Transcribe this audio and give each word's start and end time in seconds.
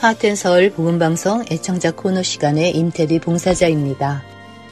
하트앤서울 0.00 0.70
복음방송 0.70 1.46
애청자 1.50 1.90
코너 1.90 2.22
시간의 2.22 2.76
임태리 2.76 3.18
봉사자입니다. 3.18 4.22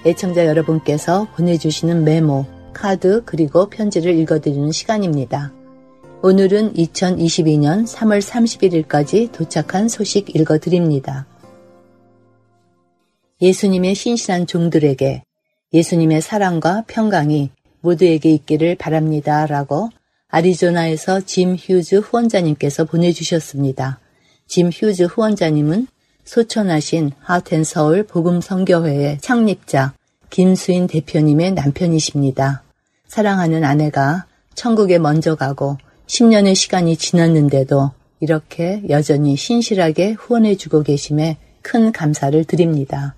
애청자 0.07 0.47
여러분께서 0.47 1.27
보내주시는 1.35 2.05
메모, 2.05 2.47
카드 2.73 3.25
그리고 3.25 3.69
편지를 3.69 4.15
읽어드리는 4.15 4.71
시간입니다. 4.71 5.53
오늘은 6.23 6.75
2022년 6.75 7.89
3월 7.89 8.23
31일까지 8.23 9.33
도착한 9.33 9.89
소식 9.89 10.37
읽어드립니다. 10.37 11.27
예수님의 13.43 13.97
신실한 13.97 14.47
종들에게 14.47 15.25
예수님의 15.73 16.21
사랑과 16.21 16.85
평강이 16.87 17.51
모두에게 17.81 18.31
있기를 18.31 18.77
바랍니다. 18.77 19.45
라고 19.47 19.91
아리조나에서 20.29 21.23
짐 21.23 21.57
휴즈 21.57 21.97
후원자님께서 21.97 22.85
보내주셨습니다. 22.85 23.99
짐 24.47 24.71
휴즈 24.73 25.05
후원자님은 25.05 25.87
소천하신 26.25 27.13
하텐서울 27.21 28.05
복음성교회의 28.05 29.19
창립자 29.21 29.95
김수인 30.31 30.87
대표님의 30.87 31.53
남편이십니다. 31.53 32.63
사랑하는 33.07 33.65
아내가 33.65 34.27
천국에 34.55 34.99
먼저 34.99 35.35
가고 35.35 35.79
10년의 36.07 36.55
시간이 36.55 36.97
지났는데도 36.97 37.93
이렇게 38.21 38.83
여전히 38.89 39.37
신실하게 39.37 40.13
후원해주고 40.13 40.83
계심에 40.83 41.37
큰 41.63 41.93
감사를 41.93 42.45
드립니다. 42.45 43.15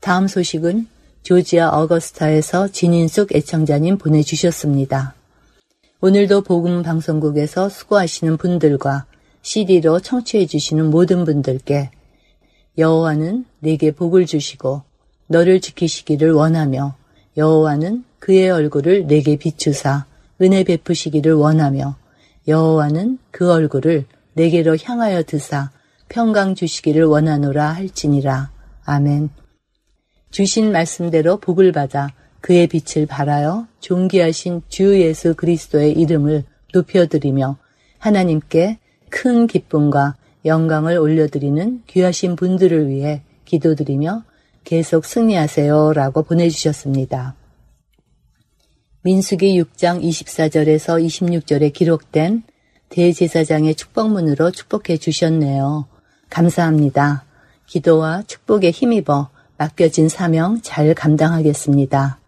다음 0.00 0.28
소식은 0.28 0.88
조지아 1.22 1.70
어거스타에서 1.70 2.68
진인숙 2.68 3.34
애청자님 3.34 3.98
보내주셨습니다. 3.98 5.14
오늘도 6.00 6.42
복음 6.42 6.82
방송국에서 6.82 7.68
수고하시는 7.68 8.36
분들과 8.36 9.06
CD로 9.46 10.00
청취해 10.00 10.46
주시는 10.46 10.90
모든 10.90 11.24
분들께 11.24 11.92
여호와는 12.78 13.44
내게 13.60 13.92
복을 13.92 14.26
주시고 14.26 14.82
너를 15.28 15.60
지키시기를 15.60 16.32
원하며 16.32 16.96
여호와는 17.36 18.04
그의 18.18 18.50
얼굴을 18.50 19.06
내게 19.06 19.36
비추사 19.36 20.06
은혜 20.42 20.64
베푸시기를 20.64 21.34
원하며 21.34 21.96
여호와는 22.48 23.18
그 23.30 23.52
얼굴을 23.52 24.06
내게로 24.32 24.78
향하여 24.82 25.22
드사 25.22 25.70
평강 26.08 26.56
주시기를 26.56 27.04
원하노라 27.04 27.70
할지니라. 27.70 28.50
아멘. 28.84 29.30
주신 30.32 30.72
말씀대로 30.72 31.36
복을 31.36 31.70
받아 31.70 32.08
그의 32.40 32.66
빛을 32.66 33.06
발하여 33.06 33.68
존귀하신 33.78 34.62
주 34.68 35.00
예수 35.00 35.36
그리스도의 35.36 35.92
이름을 35.92 36.42
높여드리며 36.74 37.58
하나님께 37.98 38.78
큰 39.16 39.46
기쁨과 39.46 40.14
영광을 40.44 40.98
올려드리는 40.98 41.84
귀하신 41.86 42.36
분들을 42.36 42.90
위해 42.90 43.22
기도드리며 43.46 44.24
계속 44.64 45.06
승리하세요 45.06 45.94
라고 45.94 46.22
보내주셨습니다. 46.22 47.34
민수기 49.00 49.58
6장 49.62 50.02
24절에서 50.02 51.02
26절에 51.02 51.72
기록된 51.72 52.42
대제사장의 52.90 53.74
축복문으로 53.76 54.50
축복해 54.50 54.98
주셨네요. 54.98 55.86
감사합니다. 56.28 57.24
기도와 57.64 58.22
축복에 58.26 58.70
힘입어 58.70 59.30
맡겨진 59.56 60.10
사명 60.10 60.60
잘 60.60 60.94
감당하겠습니다. 60.94 62.18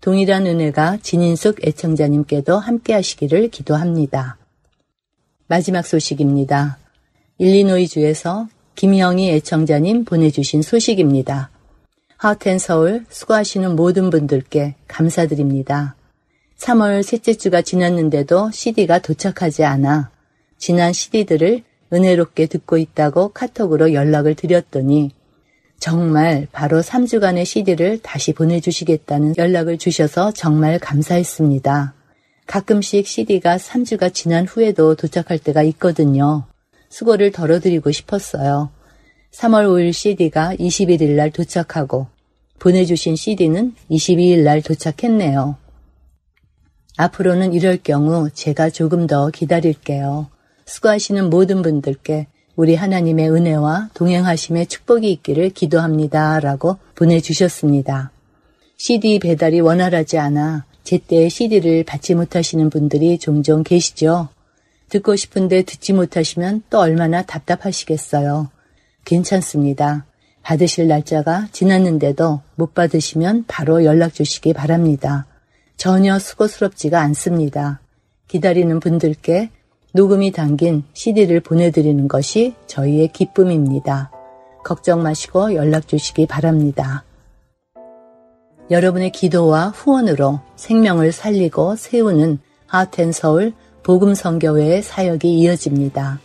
동일한 0.00 0.48
은혜가 0.48 0.98
진인숙 1.00 1.64
애청자님께도 1.64 2.58
함께 2.58 2.92
하시기를 2.92 3.50
기도합니다. 3.50 4.38
마지막 5.46 5.86
소식입니다. 5.86 6.78
일리노이주에서 7.38 8.48
김영희 8.74 9.30
애청자님 9.30 10.04
보내주신 10.04 10.62
소식입니다. 10.62 11.50
하텐 12.16 12.58
서울 12.58 13.04
수고하시는 13.10 13.76
모든 13.76 14.08
분들께 14.08 14.76
감사드립니다. 14.88 15.96
3월 16.58 17.02
셋째 17.02 17.34
주가 17.34 17.60
지났는데도 17.60 18.50
CD가 18.52 19.00
도착하지 19.00 19.64
않아 19.64 20.10
지난 20.56 20.92
CD들을 20.92 21.62
은혜롭게 21.92 22.46
듣고 22.46 22.78
있다고 22.78 23.28
카톡으로 23.28 23.92
연락을 23.92 24.34
드렸더니 24.34 25.10
정말 25.78 26.48
바로 26.50 26.80
3주간의 26.80 27.44
CD를 27.44 27.98
다시 27.98 28.32
보내주시겠다는 28.32 29.34
연락을 29.36 29.76
주셔서 29.76 30.32
정말 30.32 30.78
감사했습니다. 30.78 31.94
가끔씩 32.46 33.06
CD가 33.06 33.56
3주가 33.56 34.12
지난 34.12 34.46
후에도 34.46 34.94
도착할 34.94 35.38
때가 35.38 35.62
있거든요. 35.62 36.44
수고를 36.88 37.32
덜어드리고 37.32 37.90
싶었어요. 37.90 38.70
3월 39.32 39.66
5일 39.66 39.92
CD가 39.92 40.54
21일 40.54 41.16
날 41.16 41.30
도착하고 41.30 42.06
보내주신 42.58 43.16
CD는 43.16 43.74
22일 43.90 44.44
날 44.44 44.62
도착했네요. 44.62 45.56
앞으로는 46.96 47.52
이럴 47.52 47.78
경우 47.78 48.30
제가 48.30 48.70
조금 48.70 49.06
더 49.06 49.30
기다릴게요. 49.30 50.28
수고하시는 50.66 51.28
모든 51.28 51.62
분들께 51.62 52.28
우리 52.54 52.76
하나님의 52.76 53.30
은혜와 53.30 53.90
동행하심의 53.94 54.68
축복이 54.68 55.10
있기를 55.10 55.50
기도합니다. 55.50 56.38
라고 56.38 56.78
보내주셨습니다. 56.94 58.12
CD 58.76 59.18
배달이 59.18 59.60
원활하지 59.60 60.18
않아 60.18 60.64
제때 60.84 61.28
CD를 61.28 61.82
받지 61.84 62.14
못하시는 62.14 62.70
분들이 62.70 63.18
종종 63.18 63.62
계시죠. 63.62 64.28
듣고 64.90 65.16
싶은데 65.16 65.62
듣지 65.62 65.92
못하시면 65.92 66.62
또 66.70 66.78
얼마나 66.78 67.22
답답하시겠어요. 67.22 68.50
괜찮습니다. 69.04 70.04
받으실 70.42 70.86
날짜가 70.88 71.48
지났는데도 71.52 72.42
못 72.54 72.74
받으시면 72.74 73.44
바로 73.48 73.84
연락 73.84 74.12
주시기 74.12 74.52
바랍니다. 74.52 75.26
전혀 75.76 76.18
수고스럽지가 76.18 77.00
않습니다. 77.00 77.80
기다리는 78.28 78.78
분들께 78.78 79.50
녹음이 79.92 80.32
담긴 80.32 80.84
CD를 80.92 81.40
보내드리는 81.40 82.08
것이 82.08 82.54
저희의 82.66 83.08
기쁨입니다. 83.08 84.10
걱정 84.64 85.02
마시고 85.02 85.54
연락 85.54 85.88
주시기 85.88 86.26
바랍니다. 86.26 87.04
여러분의 88.70 89.12
기도와 89.12 89.68
후원으로 89.68 90.40
생명을 90.56 91.12
살리고 91.12 91.76
세우는 91.76 92.38
하텐 92.66 93.12
서울 93.12 93.52
복음성교회의 93.82 94.82
사역이 94.82 95.38
이어집니다. 95.38 96.20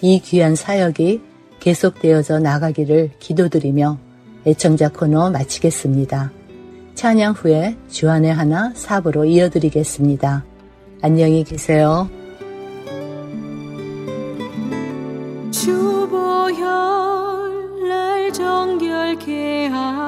이 0.00 0.20
귀한 0.20 0.54
사역이 0.54 1.20
계속되어져 1.58 2.38
나가기를 2.38 3.10
기도드리며 3.18 3.98
애청자 4.46 4.88
코너 4.88 5.30
마치겠습니다. 5.30 6.32
찬양 6.94 7.32
후에 7.32 7.76
주안의 7.88 8.32
하나 8.32 8.72
사부로 8.74 9.24
이어드리겠습니다. 9.24 10.44
안녕히 11.02 11.44
계세요. 11.44 12.08
주보혈 15.50 16.58
날 17.88 18.32
정결케 18.32 19.66
하 19.66 19.99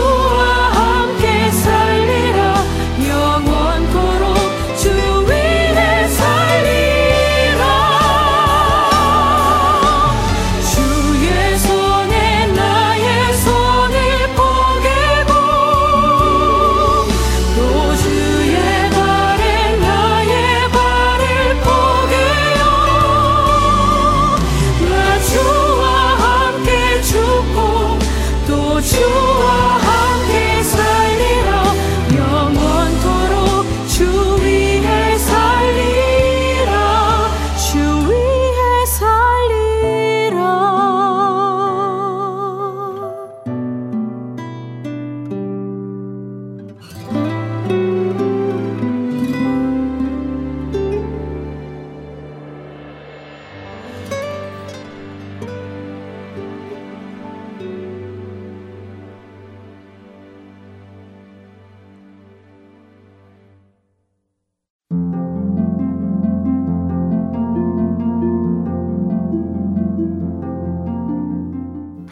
할 0.00 0.59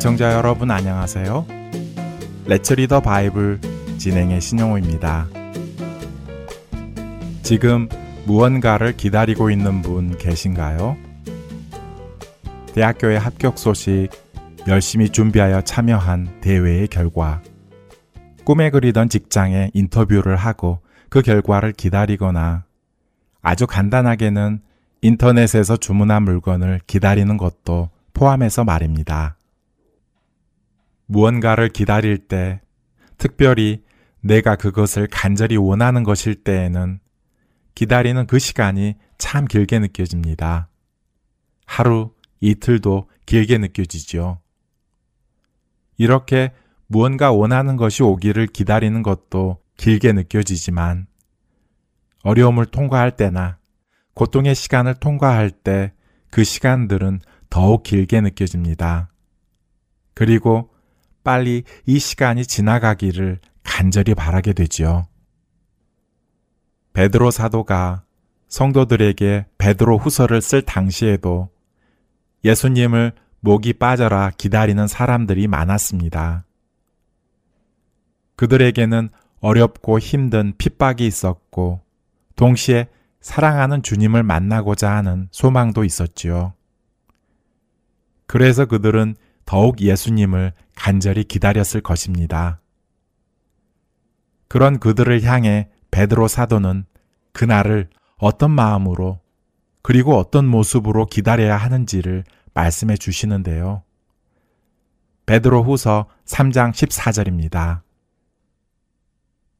애청자 0.00 0.32
여러분 0.32 0.70
안녕하세요. 0.70 1.44
레츠 2.46 2.72
리더 2.72 3.00
바이블 3.00 3.60
진행의 3.98 4.40
신용호입니다. 4.40 5.28
지금 7.42 7.86
무언가를 8.24 8.96
기다리고 8.96 9.50
있는 9.50 9.82
분 9.82 10.16
계신가요? 10.16 10.96
대학교의 12.74 13.20
합격 13.20 13.58
소식, 13.58 14.08
열심히 14.66 15.10
준비하여 15.10 15.60
참여한 15.60 16.40
대회의 16.40 16.88
결과, 16.88 17.42
꿈에 18.44 18.70
그리던 18.70 19.10
직장에 19.10 19.70
인터뷰를 19.74 20.34
하고 20.36 20.80
그 21.10 21.20
결과를 21.20 21.72
기다리거나 21.72 22.64
아주 23.42 23.66
간단하게는 23.66 24.62
인터넷에서 25.02 25.76
주문한 25.76 26.22
물건을 26.22 26.80
기다리는 26.86 27.36
것도 27.36 27.90
포함해서 28.14 28.64
말입니다. 28.64 29.36
무언가를 31.10 31.68
기다릴 31.68 32.18
때, 32.18 32.60
특별히 33.18 33.82
내가 34.20 34.56
그것을 34.56 35.08
간절히 35.10 35.56
원하는 35.56 36.02
것일 36.02 36.42
때에는 36.42 37.00
기다리는 37.74 38.26
그 38.26 38.38
시간이 38.38 38.96
참 39.18 39.46
길게 39.46 39.78
느껴집니다. 39.78 40.68
하루, 41.66 42.12
이틀도 42.40 43.08
길게 43.26 43.58
느껴지죠. 43.58 44.40
이렇게 45.96 46.52
무언가 46.86 47.32
원하는 47.32 47.76
것이 47.76 48.02
오기를 48.02 48.46
기다리는 48.46 49.02
것도 49.02 49.58
길게 49.76 50.12
느껴지지만 50.12 51.06
어려움을 52.22 52.66
통과할 52.66 53.16
때나 53.16 53.58
고통의 54.14 54.54
시간을 54.54 54.94
통과할 54.94 55.50
때 55.50 55.92
그 56.30 56.44
시간들은 56.44 57.20
더욱 57.50 57.82
길게 57.82 58.20
느껴집니다. 58.20 59.10
그리고 60.14 60.69
빨리 61.22 61.64
이 61.86 61.98
시간이 61.98 62.46
지나가기를 62.46 63.38
간절히 63.62 64.14
바라게 64.14 64.52
되지요. 64.52 65.06
베드로 66.92 67.30
사도가 67.30 68.04
성도들에게 68.48 69.46
베드로 69.58 69.98
후서를 69.98 70.42
쓸 70.42 70.62
당시에도 70.62 71.50
예수님을 72.44 73.12
목이 73.40 73.74
빠져라 73.74 74.30
기다리는 74.36 74.86
사람들이 74.86 75.46
많았습니다. 75.46 76.44
그들에게는 78.36 79.10
어렵고 79.40 79.98
힘든 79.98 80.52
핍박이 80.58 81.06
있었고, 81.06 81.80
동시에 82.36 82.88
사랑하는 83.20 83.82
주님을 83.82 84.22
만나고자 84.22 84.90
하는 84.90 85.28
소망도 85.30 85.84
있었지요. 85.84 86.54
그래서 88.26 88.64
그들은 88.66 89.16
더욱 89.50 89.80
예수님을 89.80 90.52
간절히 90.76 91.24
기다렸을 91.24 91.80
것입니다. 91.80 92.60
그런 94.46 94.78
그들을 94.78 95.24
향해 95.24 95.68
베드로 95.90 96.28
사도는 96.28 96.84
그날을 97.32 97.90
어떤 98.16 98.52
마음으로 98.52 99.18
그리고 99.82 100.16
어떤 100.16 100.46
모습으로 100.46 101.06
기다려야 101.06 101.56
하는지를 101.56 102.22
말씀해 102.54 102.96
주시는데요. 102.96 103.82
베드로 105.26 105.64
후서 105.64 106.06
3장 106.26 106.70
14절입니다. 106.70 107.80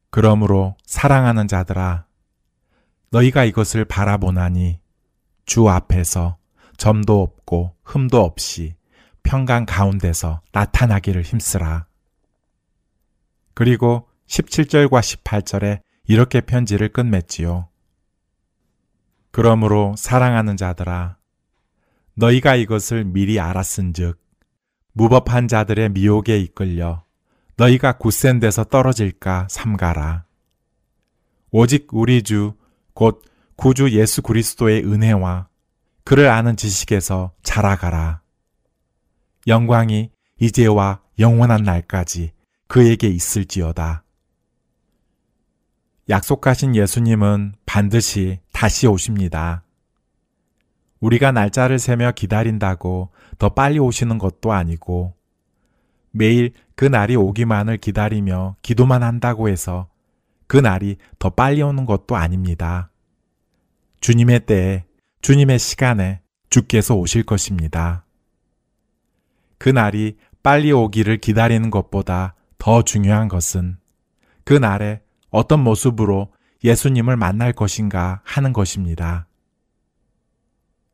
그러므로 0.09 0.77
사랑하는 0.85 1.49
자들아, 1.49 2.05
너희가 3.09 3.43
이것을 3.43 3.83
바라보나니 3.83 4.79
주 5.45 5.67
앞에서 5.67 6.37
점도 6.77 7.21
없고 7.21 7.75
흠도 7.83 8.23
없이 8.23 8.75
평강 9.23 9.65
가운데서 9.65 10.41
나타나기를 10.51 11.21
힘쓰라. 11.23 11.85
그리고 13.53 14.07
17절과 14.27 14.99
18절에 15.01 15.81
이렇게 16.07 16.41
편지를 16.41 16.89
끝맺지요. 16.89 17.69
그러므로 19.31 19.95
사랑하는 19.97 20.57
자들아, 20.57 21.17
너희가 22.15 22.55
이것을 22.55 23.05
미리 23.05 23.39
알았은즉 23.39 24.19
무법한 24.93 25.47
자들의 25.47 25.89
미혹에 25.89 26.37
이끌려 26.37 27.03
너희가 27.55 27.97
굳센 27.97 28.39
데서 28.39 28.63
떨어질까 28.63 29.47
삼가라. 29.49 30.25
오직 31.51 31.87
우리 31.91 32.23
주, 32.23 32.55
곧 32.93 33.23
구주 33.55 33.91
예수 33.91 34.21
그리스도의 34.21 34.83
은혜와 34.83 35.47
그를 36.03 36.29
아는 36.29 36.57
지식에서 36.57 37.33
자라가라. 37.43 38.20
영광이 39.47 40.11
이제와 40.39 41.01
영원한 41.19 41.63
날까지 41.63 42.31
그에게 42.67 43.07
있을지어다. 43.07 44.03
약속하신 46.09 46.75
예수님은 46.75 47.53
반드시 47.65 48.39
다시 48.51 48.87
오십니다. 48.87 49.63
우리가 50.99 51.31
날짜를 51.31 51.79
세며 51.79 52.11
기다린다고 52.11 53.09
더 53.39 53.49
빨리 53.49 53.79
오시는 53.79 54.17
것도 54.17 54.51
아니고 54.51 55.15
매일 56.11 56.53
그 56.75 56.85
날이 56.85 57.15
오기만을 57.15 57.77
기다리며 57.77 58.57
기도만 58.61 59.03
한다고 59.03 59.49
해서 59.49 59.89
그 60.47 60.57
날이 60.57 60.97
더 61.17 61.29
빨리 61.29 61.61
오는 61.61 61.85
것도 61.85 62.15
아닙니다. 62.15 62.91
주님의 64.01 64.45
때에 64.45 64.83
주님의 65.21 65.59
시간에 65.59 66.21
주께서 66.49 66.95
오실 66.95 67.23
것입니다. 67.23 68.05
그 69.61 69.69
날이 69.69 70.17
빨리 70.41 70.71
오기를 70.71 71.17
기다리는 71.17 71.69
것보다 71.69 72.33
더 72.57 72.81
중요한 72.81 73.27
것은 73.27 73.77
그 74.43 74.53
날에 74.53 75.03
어떤 75.29 75.59
모습으로 75.59 76.33
예수님을 76.63 77.15
만날 77.15 77.53
것인가 77.53 78.21
하는 78.23 78.53
것입니다. 78.53 79.27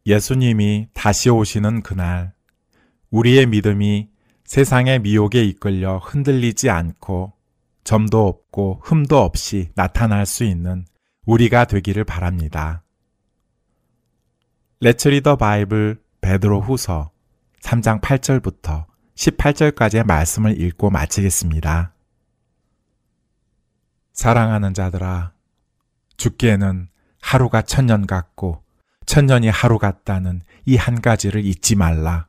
예수님이 0.06 0.90
다시 0.94 1.30
오시는 1.30 1.82
그날, 1.82 2.34
우리의 3.10 3.46
믿음이 3.46 4.10
세상의 4.44 5.00
미혹에 5.00 5.46
이끌려 5.46 6.00
흔들리지 6.00 6.70
않고 6.70 7.32
점도 7.86 8.28
없고 8.28 8.82
흠도 8.84 9.18
없이 9.18 9.70
나타날 9.76 10.26
수 10.26 10.44
있는 10.44 10.84
우리가 11.26 11.64
되기를 11.64 12.04
바랍니다. 12.04 12.84
레츠리더 14.82 15.38
바이블 15.38 16.02
베드로 16.20 16.60
후서 16.60 17.12
3장 17.68 18.00
8절부터 18.00 18.86
18절까지의 19.16 20.06
말씀을 20.06 20.62
읽고 20.62 20.90
마치겠습니다. 20.90 21.94
사랑하는 24.14 24.74
자들아, 24.74 25.34
죽기에는 26.16 26.88
하루가 27.22 27.62
천년 27.62 28.08
같고 28.08 28.64
천년이 29.06 29.50
하루 29.50 29.80
같다는 29.80 30.44
이 30.66 30.78
한 30.78 31.02
가지를 31.02 31.44
잊지 31.46 31.76
말라. 31.76 32.28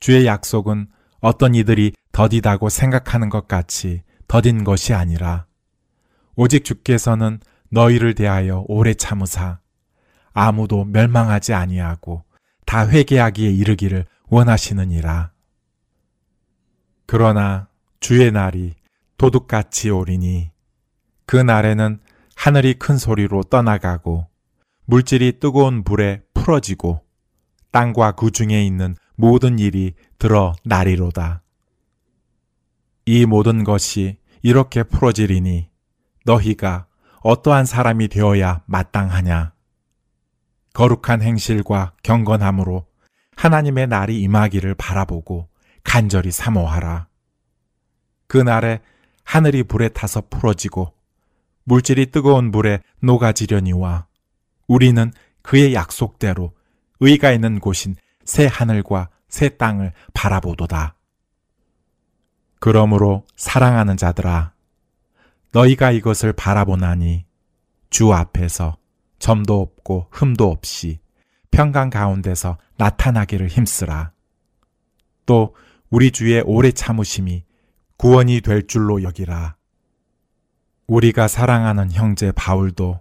주의 0.00 0.24
약속은 0.26 0.88
어떤 1.20 1.54
이들이 1.54 1.92
더디다고 2.12 2.70
생각하는 2.70 3.28
것 3.28 3.46
같이 3.46 4.02
더딘 4.26 4.64
것이 4.64 4.94
아니라 4.94 5.44
오직 6.34 6.64
주께서는 6.64 7.40
너희를 7.68 8.14
대하여 8.14 8.64
오래 8.68 8.94
참으사 8.94 9.60
아무도 10.32 10.86
멸망하지 10.86 11.52
아니하고 11.52 12.23
다 12.64 12.88
회개하기에 12.88 13.50
이르기를 13.50 14.06
원하시느니라. 14.28 15.32
그러나 17.06 17.68
주의 18.00 18.30
날이 18.30 18.74
도둑같이 19.16 19.90
오리니 19.90 20.50
그 21.26 21.36
날에는 21.36 22.00
하늘이 22.36 22.74
큰 22.74 22.98
소리로 22.98 23.44
떠나가고 23.44 24.26
물질이 24.86 25.38
뜨거운 25.40 25.84
불에 25.84 26.22
풀어지고 26.34 27.02
땅과 27.70 28.12
그 28.12 28.30
중에 28.30 28.64
있는 28.64 28.94
모든 29.16 29.58
일이 29.58 29.94
드러나리로다. 30.18 31.42
이 33.06 33.26
모든 33.26 33.64
것이 33.64 34.18
이렇게 34.42 34.82
풀어지리니 34.82 35.70
너희가 36.26 36.86
어떠한 37.20 37.64
사람이 37.64 38.08
되어야 38.08 38.62
마땅하냐? 38.66 39.53
거룩한 40.74 41.22
행실과 41.22 41.92
경건함으로 42.02 42.86
하나님의 43.36 43.86
날이 43.86 44.20
임하기를 44.20 44.74
바라보고 44.74 45.48
간절히 45.84 46.30
사모하라. 46.30 47.06
그 48.26 48.38
날에 48.38 48.80
하늘이 49.24 49.62
불에 49.62 49.88
타서 49.88 50.24
풀어지고 50.28 50.92
물질이 51.64 52.10
뜨거운 52.10 52.50
불에 52.50 52.80
녹아지려니와 53.00 54.06
우리는 54.66 55.12
그의 55.42 55.74
약속대로 55.74 56.52
의가 57.00 57.30
있는 57.30 57.60
곳인 57.60 57.94
새 58.24 58.46
하늘과 58.46 59.10
새 59.28 59.50
땅을 59.56 59.92
바라보도다. 60.12 60.96
그러므로 62.58 63.24
사랑하는 63.36 63.96
자들아, 63.96 64.52
너희가 65.52 65.92
이것을 65.92 66.32
바라보나니 66.32 67.26
주 67.90 68.12
앞에서 68.12 68.76
점도 69.18 69.60
없고 69.60 70.08
흠도 70.10 70.50
없이 70.50 70.98
평강 71.50 71.90
가운데서 71.90 72.58
나타나기를 72.76 73.48
힘쓰라. 73.48 74.12
또 75.26 75.54
우리 75.90 76.10
주의 76.10 76.40
오래 76.44 76.72
참으심이 76.72 77.44
구원이 77.96 78.40
될 78.40 78.66
줄로 78.66 79.02
여기라. 79.02 79.56
우리가 80.86 81.28
사랑하는 81.28 81.92
형제 81.92 82.32
바울도 82.32 83.00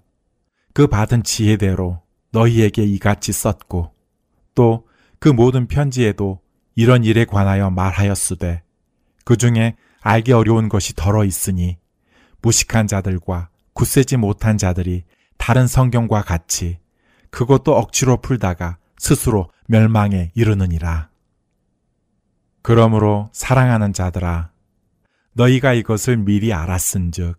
그 0.73 0.87
받은 0.87 1.23
지혜대로 1.23 2.01
너희에게 2.31 2.83
이같이 2.83 3.31
썼고 3.31 3.93
또 4.55 4.93
그 5.23 5.29
모든 5.29 5.67
편지에도 5.67 6.41
이런 6.75 7.05
일에 7.05 7.23
관하여 7.23 7.69
말하였으되 7.69 8.61
그 9.23 9.37
중에 9.37 9.77
알기 10.01 10.33
어려운 10.33 10.67
것이 10.67 10.93
덜어 10.97 11.23
있으니 11.23 11.77
무식한 12.41 12.87
자들과 12.87 13.47
굳세지 13.71 14.17
못한 14.17 14.57
자들이 14.57 15.05
다른 15.43 15.67
성경과 15.67 16.21
같이 16.21 16.77
그것도 17.29 17.75
억지로 17.75 18.21
풀다가 18.21 18.77
스스로 18.97 19.51
멸망에 19.67 20.31
이르느니라. 20.35 21.09
그러므로 22.61 23.29
사랑하는 23.33 23.91
자들아, 23.91 24.51
너희가 25.33 25.73
이것을 25.73 26.15
미리 26.15 26.53
알았은즉 26.53 27.37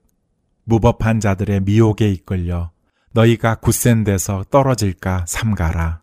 무법한 0.64 1.18
자들의 1.18 1.60
미혹에 1.60 2.10
이끌려 2.10 2.72
너희가 3.12 3.54
굳센 3.54 4.04
데서 4.04 4.44
떨어질까 4.50 5.24
삼가라. 5.26 6.02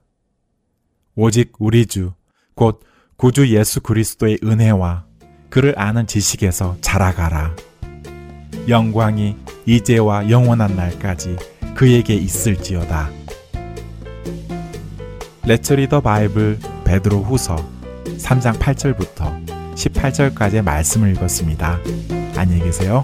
오직 1.14 1.54
우리 1.60 1.86
주, 1.86 2.14
곧 2.56 2.84
구주 3.16 3.56
예수 3.56 3.80
그리스도의 3.80 4.40
은혜와 4.44 5.06
그를 5.52 5.78
아는 5.78 6.08
지식에서 6.08 6.78
자라가라. 6.82 7.56
영광이 8.68 9.36
이제와 9.66 10.30
영원한 10.30 10.76
날까지 10.76 11.36
그에게 11.76 12.14
있을지어다. 12.14 13.10
레츠리더 15.46 16.02
바이블 16.02 16.60
베드로 16.86 17.24
후서 17.24 17.56
3장 18.06 18.58
8절부터 18.60 19.46
18절까지의 19.76 20.62
말씀을 20.62 21.12
읽었습니다. 21.14 21.80
안녕히 22.36 22.64
계세요. 22.64 23.02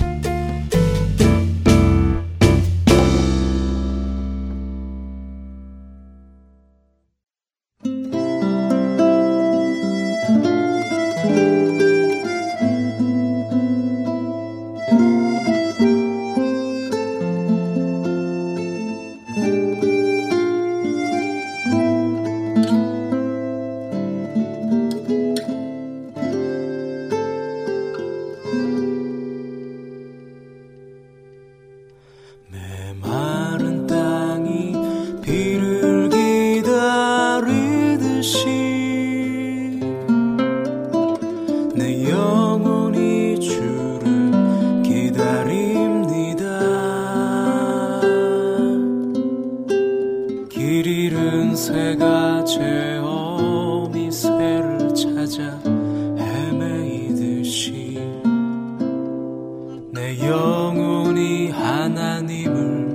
내 59.97 60.15
영혼이 60.27 61.49
하나님을 61.49 62.93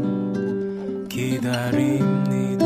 기다립니다. 1.08 2.64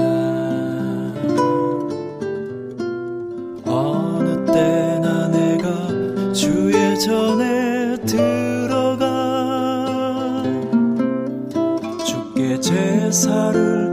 어느 3.64 4.44
때나 4.44 5.28
내가 5.28 6.32
주의 6.34 7.00
전에 7.00 7.96
들어가 8.04 9.06
주께 12.04 12.60
제사를 12.60 13.85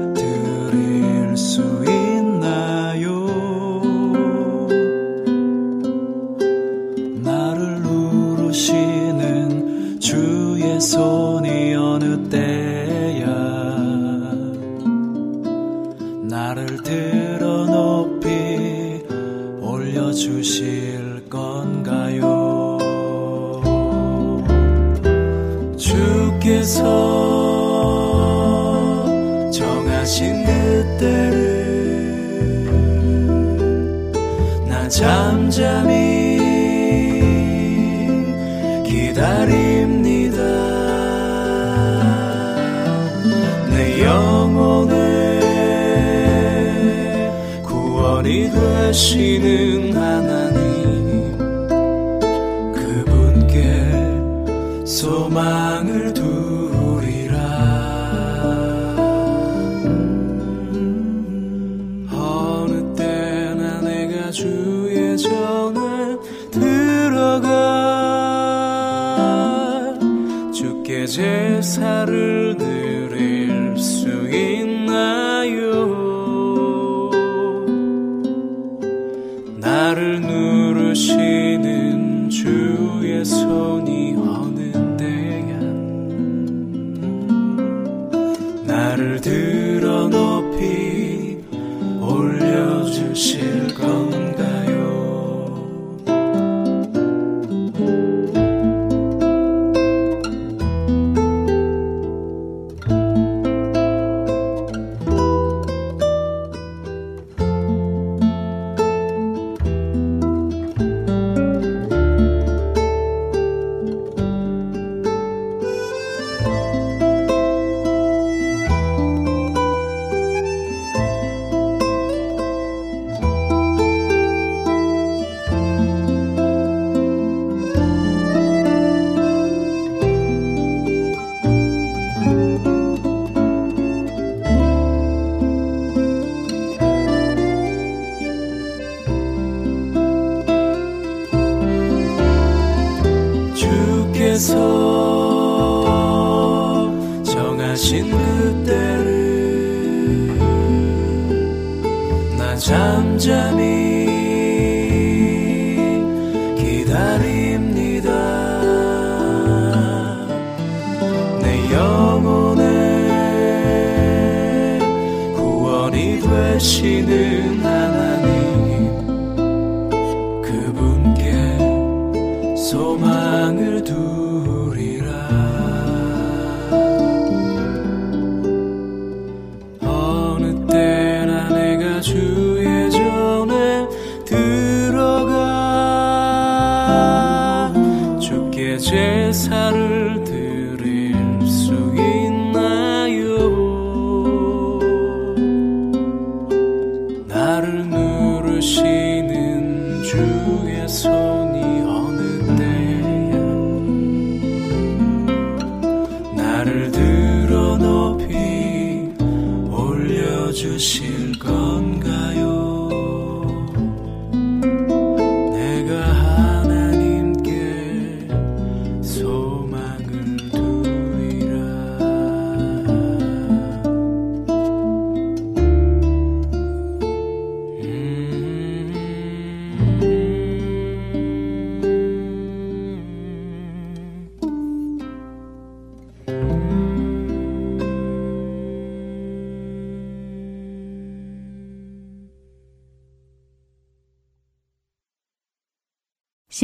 올려 93.13 93.92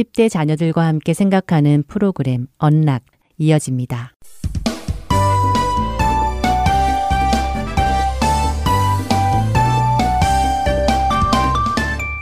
10대 0.00 0.30
자녀들과 0.30 0.86
함께 0.86 1.12
생각하는 1.14 1.82
프로그램 1.86 2.46
언락 2.58 3.04
이어집니다. 3.38 4.14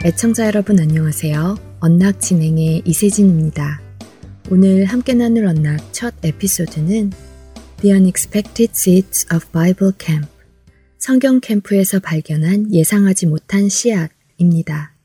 애청자 0.05 0.45
여러분 0.45 0.79
안녕하세요. 0.79 1.57
언락 1.79 2.21
진행의 2.21 2.83
이세진입니다. 2.85 3.81
오늘 4.49 4.85
함께 4.85 5.13
나눌 5.13 5.45
언락 5.45 5.93
첫 5.93 6.13
에피소드는 6.23 7.11
The 7.81 7.95
Unexpected 7.95 8.71
Seeds 8.73 9.27
of 9.33 9.45
Bible 9.51 9.93
Camp 9.99 10.27
성경 10.97 11.39
캠프에서 11.39 11.99
발견한 11.99 12.73
예상하지 12.73 13.27
못한 13.27 13.69
씨앗입니다. 13.69 14.98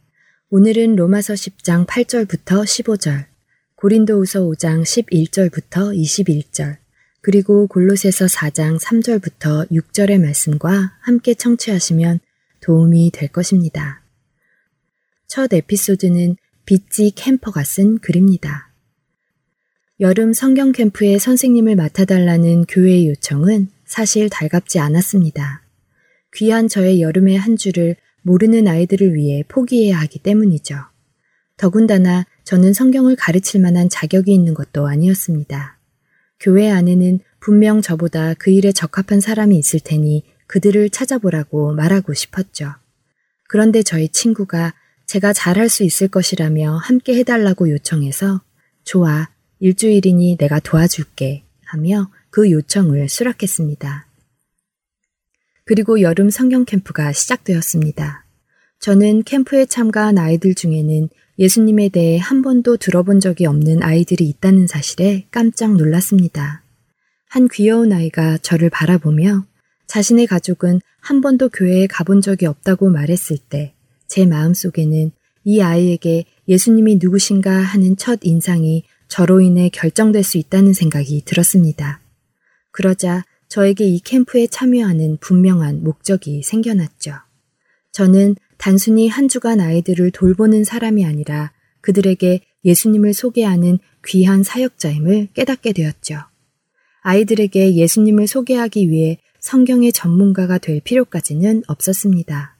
오늘은 0.56 0.94
로마서 0.94 1.34
10장 1.34 1.84
8절부터 1.84 2.62
15절, 2.62 3.24
고린도우서 3.74 4.42
5장 4.42 4.84
11절부터 4.84 5.92
21절, 5.92 6.76
그리고 7.22 7.66
골로새서 7.66 8.26
4장 8.26 8.78
3절부터 8.78 9.68
6절의 9.72 10.20
말씀과 10.20 10.92
함께 11.00 11.34
청취하시면 11.34 12.20
도움이 12.60 13.10
될 13.12 13.30
것입니다. 13.30 14.04
첫 15.26 15.52
에피소드는 15.52 16.36
비지 16.66 17.10
캠퍼가 17.16 17.64
쓴 17.64 17.98
글입니다. 17.98 18.70
여름 19.98 20.32
성경 20.32 20.70
캠프의 20.70 21.18
선생님을 21.18 21.74
맡아달라는 21.74 22.66
교회의 22.66 23.08
요청은 23.08 23.70
사실 23.86 24.30
달갑지 24.30 24.78
않았습니다. 24.78 25.64
귀한 26.36 26.68
저의 26.68 27.02
여름의 27.02 27.38
한 27.38 27.56
주를 27.56 27.96
모르는 28.24 28.66
아이들을 28.66 29.14
위해 29.14 29.44
포기해야 29.46 30.00
하기 30.00 30.18
때문이죠. 30.18 30.76
더군다나 31.56 32.26
저는 32.42 32.72
성경을 32.72 33.16
가르칠 33.16 33.60
만한 33.60 33.88
자격이 33.88 34.32
있는 34.32 34.54
것도 34.54 34.88
아니었습니다. 34.88 35.78
교회 36.40 36.70
안에는 36.70 37.20
분명 37.38 37.80
저보다 37.80 38.34
그 38.34 38.50
일에 38.50 38.72
적합한 38.72 39.20
사람이 39.20 39.56
있을 39.58 39.78
테니 39.80 40.24
그들을 40.46 40.90
찾아보라고 40.90 41.72
말하고 41.74 42.14
싶었죠. 42.14 42.74
그런데 43.48 43.82
저희 43.82 44.08
친구가 44.08 44.74
제가 45.06 45.32
잘할 45.32 45.68
수 45.68 45.84
있을 45.84 46.08
것이라며 46.08 46.76
함께 46.78 47.16
해달라고 47.16 47.70
요청해서 47.70 48.40
좋아, 48.84 49.28
일주일이니 49.60 50.38
내가 50.38 50.60
도와줄게 50.60 51.44
하며 51.66 52.10
그 52.30 52.50
요청을 52.50 53.08
수락했습니다. 53.08 54.06
그리고 55.64 56.00
여름 56.00 56.30
성경 56.30 56.64
캠프가 56.64 57.12
시작되었습니다. 57.12 58.24
저는 58.80 59.22
캠프에 59.24 59.66
참가한 59.66 60.18
아이들 60.18 60.54
중에는 60.54 61.08
예수님에 61.38 61.88
대해 61.88 62.18
한 62.18 62.42
번도 62.42 62.76
들어본 62.76 63.20
적이 63.20 63.46
없는 63.46 63.82
아이들이 63.82 64.28
있다는 64.28 64.66
사실에 64.66 65.26
깜짝 65.30 65.76
놀랐습니다. 65.76 66.62
한 67.28 67.48
귀여운 67.48 67.92
아이가 67.92 68.38
저를 68.38 68.70
바라보며 68.70 69.46
자신의 69.86 70.26
가족은 70.26 70.80
한 71.00 71.20
번도 71.20 71.48
교회에 71.48 71.86
가본 71.86 72.20
적이 72.20 72.46
없다고 72.46 72.90
말했을 72.90 73.38
때 73.38 73.74
제 74.14 74.26
마음속에는 74.26 75.10
이 75.44 75.60
아이에게 75.60 76.24
예수님이 76.48 76.98
누구신가 77.02 77.50
하는 77.50 77.96
첫 77.96 78.20
인상이 78.22 78.84
저로 79.08 79.40
인해 79.40 79.68
결정될 79.68 80.22
수 80.22 80.38
있다는 80.38 80.72
생각이 80.72 81.22
들었습니다. 81.24 82.00
그러자 82.70 83.24
저에게 83.48 83.84
이 83.84 84.00
캠프에 84.00 84.46
참여하는 84.46 85.18
분명한 85.20 85.84
목적이 85.84 86.42
생겨났죠. 86.42 87.12
저는 87.92 88.36
단순히 88.58 89.08
한 89.08 89.28
주간 89.28 89.60
아이들을 89.60 90.10
돌보는 90.10 90.64
사람이 90.64 91.04
아니라 91.04 91.52
그들에게 91.80 92.40
예수님을 92.64 93.14
소개하는 93.14 93.78
귀한 94.06 94.42
사역자임을 94.42 95.28
깨닫게 95.34 95.72
되었죠. 95.72 96.18
아이들에게 97.02 97.74
예수님을 97.74 98.26
소개하기 98.26 98.90
위해 98.90 99.18
성경의 99.38 99.92
전문가가 99.92 100.56
될 100.56 100.80
필요까지는 100.80 101.64
없었습니다. 101.68 102.56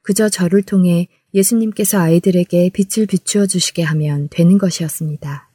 그저 0.00 0.28
저를 0.30 0.62
통해 0.62 1.08
예수님께서 1.34 1.98
아이들에게 2.00 2.70
빛을 2.70 3.06
비추어 3.06 3.46
주시게 3.46 3.82
하면 3.82 4.28
되는 4.30 4.58
것이었습니다. 4.58 5.50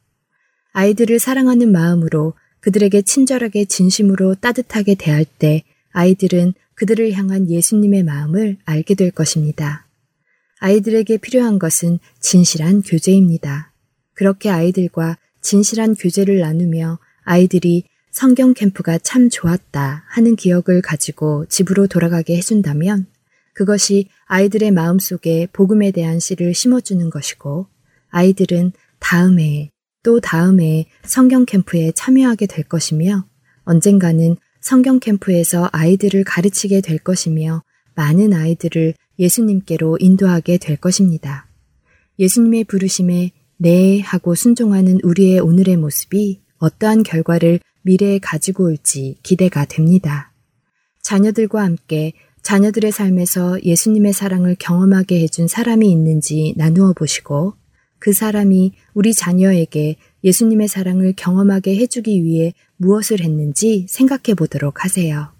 아이들을 0.72 1.18
사랑하는 1.18 1.72
마음으로 1.72 2.34
그들에게 2.60 3.02
친절하게 3.02 3.64
진심으로 3.66 4.34
따뜻하게 4.36 4.94
대할 4.94 5.24
때 5.24 5.62
아이들은 5.92 6.54
그들을 6.74 7.12
향한 7.12 7.50
예수님의 7.50 8.04
마음을 8.04 8.56
알게 8.64 8.94
될 8.94 9.10
것입니다. 9.10 9.86
아이들에게 10.60 11.18
필요한 11.18 11.58
것은 11.58 11.98
진실한 12.20 12.82
교제입니다. 12.82 13.72
그렇게 14.14 14.50
아이들과 14.50 15.16
진실한 15.40 15.94
교제를 15.94 16.40
나누며 16.40 16.98
아이들이 17.22 17.84
성경 18.10 18.54
캠프가 18.54 18.98
참 18.98 19.30
좋았다 19.30 20.04
하는 20.08 20.34
기억을 20.34 20.82
가지고 20.82 21.46
집으로 21.46 21.86
돌아가게 21.86 22.36
해준다면 22.36 23.06
그것이 23.54 24.08
아이들의 24.26 24.70
마음속에 24.72 25.46
복음에 25.52 25.90
대한 25.90 26.20
씨를 26.20 26.54
심어주는 26.54 27.10
것이고 27.10 27.66
아이들은 28.10 28.72
다음 28.98 29.38
해에 29.38 29.70
또 30.08 30.20
다음 30.20 30.58
해에 30.58 30.86
성경 31.04 31.44
캠프에 31.44 31.92
참여하게 31.92 32.46
될 32.46 32.64
것이며 32.64 33.26
언젠가는 33.64 34.38
성경 34.58 35.00
캠프에서 35.00 35.68
아이들을 35.70 36.24
가르치게 36.24 36.80
될 36.80 36.96
것이며 36.96 37.62
많은 37.94 38.32
아이들을 38.32 38.94
예수님께로 39.18 39.98
인도하게 40.00 40.56
될 40.56 40.78
것입니다. 40.78 41.46
예수님의 42.18 42.64
부르심에 42.64 43.32
네 43.58 44.00
하고 44.00 44.34
순종하는 44.34 44.98
우리의 45.02 45.40
오늘의 45.40 45.76
모습이 45.76 46.40
어떠한 46.56 47.02
결과를 47.02 47.60
미래에 47.82 48.18
가지고 48.18 48.64
올지 48.64 49.18
기대가 49.22 49.66
됩니다. 49.66 50.32
자녀들과 51.02 51.62
함께 51.62 52.14
자녀들의 52.40 52.92
삶에서 52.92 53.62
예수님의 53.62 54.14
사랑을 54.14 54.56
경험하게 54.58 55.20
해준 55.20 55.48
사람이 55.48 55.86
있는지 55.90 56.54
나누어 56.56 56.94
보시고 56.94 57.58
그 57.98 58.12
사람이 58.12 58.72
우리 58.94 59.14
자녀에게 59.14 59.96
예수님의 60.24 60.68
사랑을 60.68 61.12
경험하게 61.16 61.76
해주기 61.76 62.24
위해 62.24 62.54
무엇을 62.76 63.20
했는지 63.20 63.86
생각해 63.88 64.34
보도록 64.36 64.84
하세요. 64.84 65.32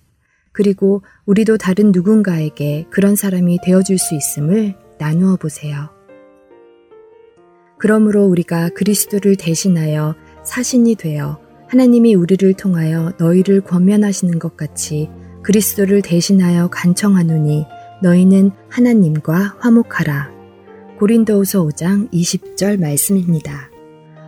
그리고 0.53 1.03
우리도 1.27 1.57
다른 1.57 1.93
누군가에게 1.93 2.87
그런 2.91 3.15
사람이 3.15 3.59
되어줄 3.63 3.99
수 3.99 4.15
있음을 4.15 4.75
나누어 4.99 5.37
보세요. 5.37 5.91
그러므로 7.79 8.25
우리가 8.25 8.71
그리스도를 8.71 9.37
대신하여 9.37 10.17
사신이 10.45 10.97
되어 10.97 11.39
하나님이 11.69 12.15
우리를 12.15 12.53
통하여 12.55 13.13
너희를 13.19 13.61
권면하시는 13.61 14.39
것 14.39 14.57
같이 14.57 15.09
그리스도를 15.43 16.03
대신하여 16.03 16.69
간청하노니 16.71 17.67
너희는 18.03 18.51
하나님과 18.69 19.59
화목하라. 19.61 20.38
고린도후서 20.99 21.65
5장 21.65 22.13
20절 22.13 22.81
말씀입니다. 22.81 23.71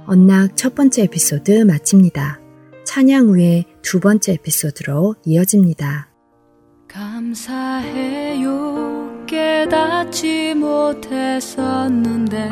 언락 0.06 0.56
첫 0.56 0.76
번째 0.76 1.02
에피소드 1.02 1.64
마칩니다. 1.64 2.38
찬양 2.85 3.26
후에 3.30 3.64
두 3.83 3.98
번째 3.98 4.35
에피소드로 4.35 5.16
이어집니다. 5.24 6.09
감사해요 6.87 8.46
깨닫지 9.26 10.54
못했었는데 10.54 12.48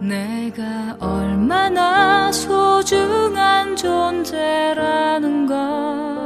내가 0.00 0.96
얼마나 1.00 2.32
소중한 2.32 3.76
존재라는 3.76 5.46
걸 5.46 6.21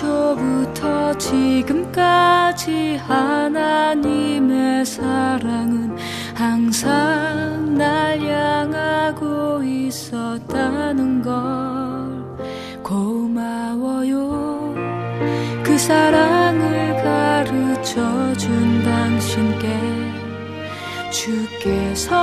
태초부터 0.00 1.16
지금까지 1.18 2.96
하나님의 2.96 4.86
사랑은 4.86 5.96
항상 6.34 7.74
날 7.76 8.18
향하고 8.18 9.62
있었다는 9.62 11.22
걸 11.22 11.32
고마워요. 12.82 14.74
그 15.62 15.76
사랑을 15.76 16.96
가르쳐 17.02 18.32
준 18.38 18.82
당신께 18.82 19.68
주께서 21.10 22.16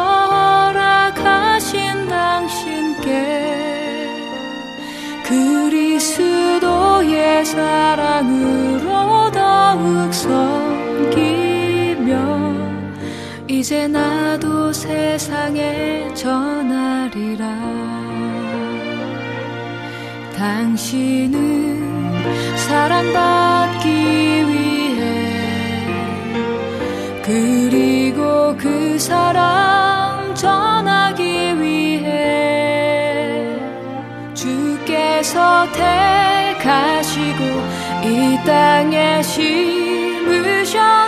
허락하신 0.74 2.08
당신께 2.08 3.67
그리스도의 5.28 7.16
사랑으로 7.46 9.30
더욱 9.32 10.14
섬기며 10.14 11.26
이제 13.50 13.90
나도 13.90 14.72
세상에 14.72 16.08
전하리라. 16.14 17.46
당신은 20.38 21.78
사랑받기 22.56 23.90
위해 24.48 25.84
그리고 27.24 28.56
그 28.58 28.98
사랑 28.98 29.67
주께서 35.58 35.72
택하시고 35.72 37.44
이 38.04 38.38
땅에 38.46 39.24
심으셨 39.24 41.07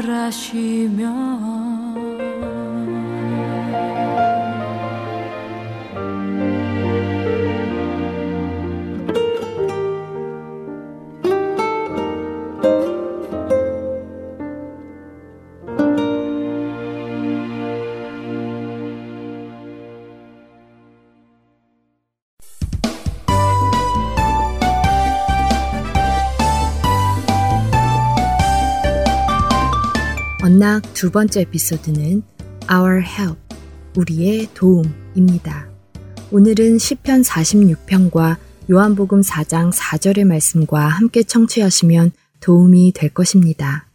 바라시며 0.00 1.49
두 31.00 31.10
번째 31.10 31.40
에피소드는 31.40 32.22
Our 32.70 33.02
Help, 33.02 33.40
우리의 33.96 34.48
도움입니다. 34.52 35.70
오늘은 36.30 36.76
시편 36.76 37.22
46편과 37.22 38.36
요한복음 38.70 39.22
4장 39.22 39.72
4절의 39.72 40.26
말씀과 40.26 40.88
함께 40.88 41.22
청취하시면 41.22 42.12
도움이 42.40 42.92
될 42.94 43.14
것입니다. 43.14 43.88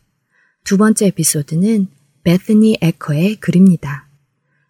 두 0.63 0.79
번째 0.79 1.05
에피소드는 1.05 1.89
베트니 2.23 2.79
에커의 2.81 3.35
글입니다. 3.35 4.09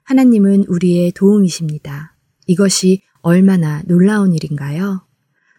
하나님은 0.03 0.65
우리의 0.67 1.13
도움이십니다. 1.13 2.17
이것이 2.47 3.03
얼마나 3.21 3.81
놀라운 3.85 4.33
일인가요? 4.33 5.07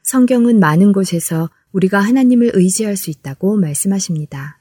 성경은 0.03 0.61
많은 0.61 0.93
곳에서 0.93 1.49
우리가 1.73 2.01
하나님을 2.01 2.51
의지할 2.53 2.99
수 2.99 3.09
있다고 3.09 3.57
말씀하십니다. 3.57 4.61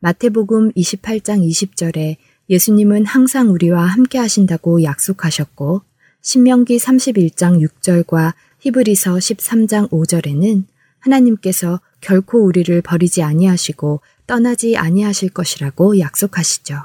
마태복음 0.00 0.72
28장 0.72 1.44
20절에 1.44 2.16
예수님은 2.48 3.04
항상 3.04 3.50
우리와 3.50 3.84
함께 3.84 4.18
하신다고 4.18 4.84
약속하셨고, 4.84 5.82
신명기 6.22 6.76
31장 6.76 7.66
6절과 7.66 8.34
히브리서 8.60 9.14
13장 9.14 9.90
5절에는 9.90 10.64
하나님께서 11.00 11.80
결코 12.00 12.44
우리를 12.44 12.80
버리지 12.82 13.22
아니하시고 13.22 14.00
떠나지 14.26 14.76
아니하실 14.76 15.30
것이라고 15.30 15.98
약속하시죠. 15.98 16.76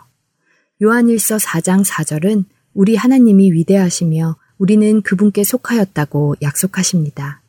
요한일서 0.82 1.38
4장 1.38 1.86
4절은 1.86 2.46
우리 2.74 2.96
하나님이 2.96 3.52
위대하시며 3.52 4.38
우리는 4.58 5.02
그분께 5.04 5.44
속하였다고 5.44 6.38
약속하십니다. 6.42 7.43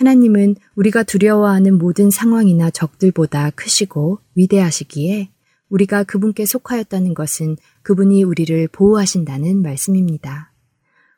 하나님은 0.00 0.56
우리가 0.76 1.02
두려워하는 1.02 1.76
모든 1.76 2.10
상황이나 2.10 2.70
적들보다 2.70 3.50
크시고 3.50 4.20
위대하시기에 4.34 5.28
우리가 5.68 6.04
그분께 6.04 6.46
속하였다는 6.46 7.12
것은 7.12 7.58
그분이 7.82 8.22
우리를 8.24 8.68
보호하신다는 8.68 9.60
말씀입니다. 9.60 10.54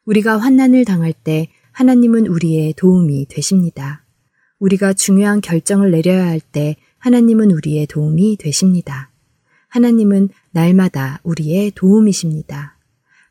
우리가 0.05 0.37
환난을 0.37 0.85
당할 0.85 1.13
때 1.13 1.49
하나님은 1.71 2.27
우리의 2.27 2.75
도움이 2.77 3.27
되십니다. 3.29 4.05
우리가 4.59 4.95
중요한 4.95 5.41
결정을 5.41 5.93
내려야 5.93 6.27
할 6.27 6.41
때 6.41 6.75
하나님은 6.99 7.53
우리의 7.53 7.87
도움이 7.87 8.37
되십니다. 8.37 9.13
하나님은 9.69 10.29
날마다 10.51 11.21
우리의 11.23 11.71
도움이십니다. 11.77 12.79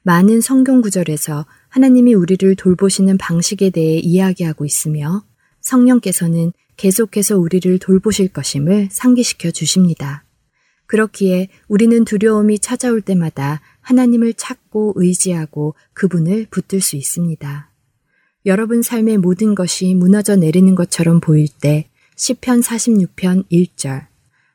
많은 0.04 0.40
성경 0.40 0.80
구절에서 0.80 1.46
하나님이 1.68 2.14
우리를 2.14 2.56
돌보시는 2.56 3.18
방식에 3.18 3.70
대해 3.70 3.98
이야기하고 4.00 4.64
있으며 4.64 5.26
성령께서는 5.62 6.54
계속해서 6.78 7.38
우리를 7.38 7.80
돌보실 7.80 8.30
것임을 8.30 8.90
상기시켜 8.92 9.52
주십니다. 9.52 10.24
그렇기에 10.88 11.48
우리는 11.68 12.04
두려움이 12.04 12.60
찾아올 12.60 13.02
때마다 13.02 13.62
하나님을 13.80 14.34
찾고 14.34 14.94
의지하고 14.96 15.76
그분을 15.94 16.48
붙들 16.50 16.82
수 16.82 16.98
있습니다. 16.98 17.70
여러분 18.46 18.82
삶의 18.82 19.20
모든 19.20 19.56
것이 19.56 19.94
무너져 19.94 20.36
내리는 20.36 20.74
것처럼 20.76 21.20
보일 21.20 21.48
때 21.48 21.88
시편 22.16 22.62
46편 22.62 23.46
1절 23.50 24.08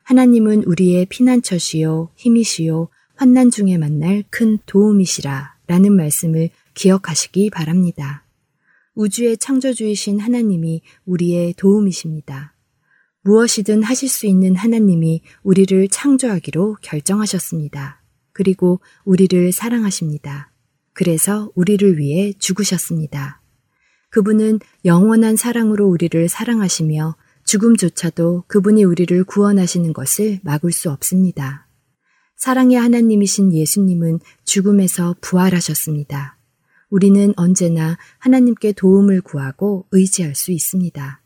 하나님은 0.03 0.63
우리의 0.65 1.05
피난처시요 1.07 2.09
힘이시요 2.15 2.89
환난 3.15 3.49
중에 3.49 3.77
만날 3.77 4.23
큰 4.29 4.59
도움이시라 4.65 5.55
라는 5.67 5.95
말씀을 5.95 6.49
기억하시기 6.75 7.49
바랍니다. 7.49 8.26
우주의 8.97 9.37
창조주이신 9.37 10.19
하나님이 10.19 10.81
우리의 11.05 11.53
도움이십니다. 11.53 12.55
무엇이든 13.21 13.83
하실 13.83 14.09
수 14.09 14.25
있는 14.25 14.55
하나님이 14.55 15.21
우리를 15.43 15.87
창조하기로 15.89 16.77
결정하셨습니다. 16.81 18.01
그리고 18.33 18.79
우리를 19.05 19.51
사랑하십니다. 19.51 20.51
그래서 20.93 21.51
우리를 21.53 21.99
위해 21.99 22.33
죽으셨습니다. 22.39 23.43
그분은 24.09 24.59
영원한 24.83 25.35
사랑으로 25.35 25.87
우리를 25.87 26.27
사랑하시며 26.27 27.17
죽음조차도 27.45 28.45
그분이 28.47 28.83
우리를 28.83 29.23
구원하시는 29.25 29.93
것을 29.93 30.39
막을 30.41 30.71
수 30.71 30.89
없습니다. 30.89 31.67
사랑의 32.35 32.77
하나님이신 32.77 33.53
예수님은 33.53 34.21
죽음에서 34.43 35.15
부활하셨습니다. 35.21 36.36
우리는 36.89 37.33
언제나 37.35 37.97
하나님께 38.19 38.73
도움을 38.73 39.21
구하고 39.21 39.85
의지할 39.91 40.35
수 40.35 40.51
있습니다. 40.51 41.21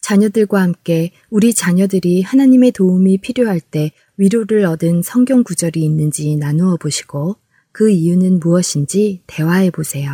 자녀들과 0.00 0.62
함께 0.62 1.10
우리 1.30 1.52
자녀들이 1.52 2.22
하나님의 2.22 2.70
도움이 2.72 3.18
필요할 3.18 3.60
때 3.60 3.90
위로를 4.16 4.64
얻은 4.64 5.02
성경 5.02 5.42
구절이 5.42 5.82
있는지 5.82 6.36
나누어 6.36 6.76
보시고 6.76 7.36
그 7.72 7.90
이유는 7.90 8.38
무엇인지 8.38 9.22
대화해 9.26 9.70
보세요. 9.70 10.10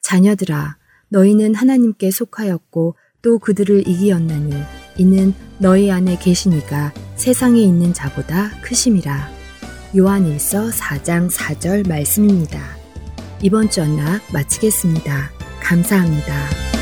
자녀들아, 0.00 0.78
너희는 1.10 1.54
하나님께 1.54 2.10
속하였고 2.10 2.96
또 3.22 3.38
그들을 3.38 3.86
이기었나니 3.86 4.54
이는 4.98 5.34
너희 5.58 5.90
안에 5.90 6.18
계시니가 6.18 6.92
세상에 7.16 7.60
있는 7.60 7.92
자보다 7.92 8.60
크심이라. 8.62 9.30
요한일서 9.96 10.70
4장 10.70 11.30
4절 11.30 11.88
말씀입니다. 11.88 12.83
이번 13.44 13.68
주 13.68 13.82
언락 13.82 14.22
마치겠습니다. 14.32 15.30
감사합니다. 15.60 16.73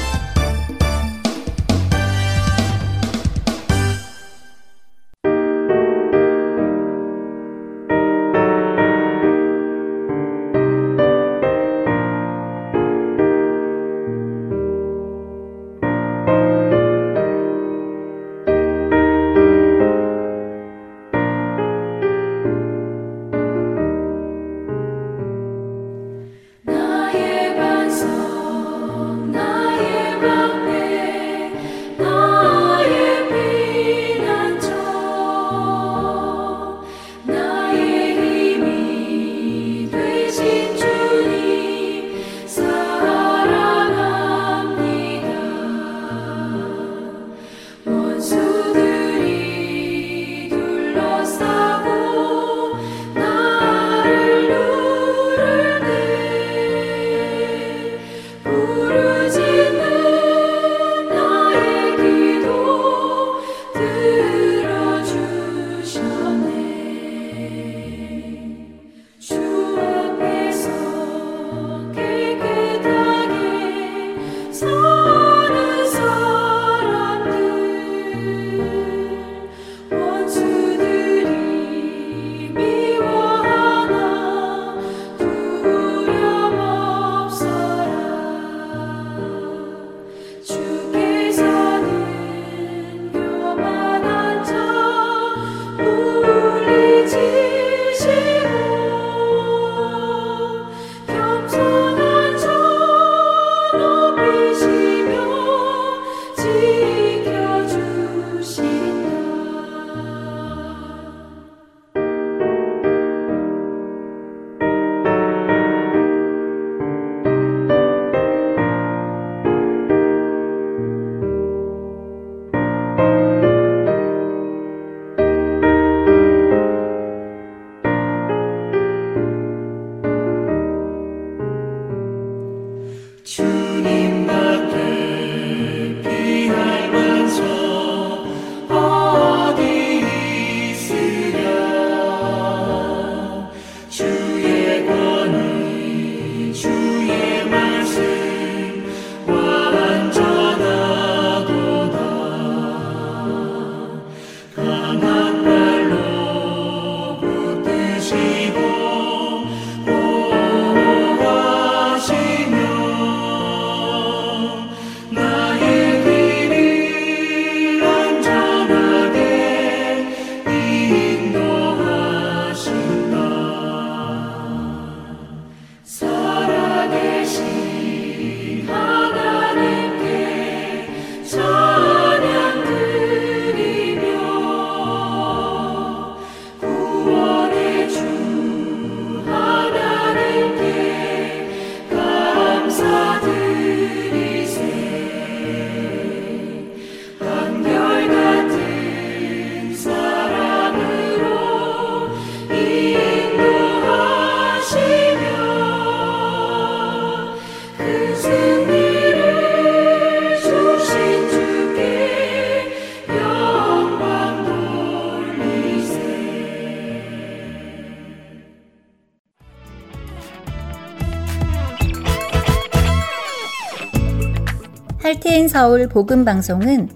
서울 225.53 225.87
복음 225.87 226.25
방송은 226.25 226.89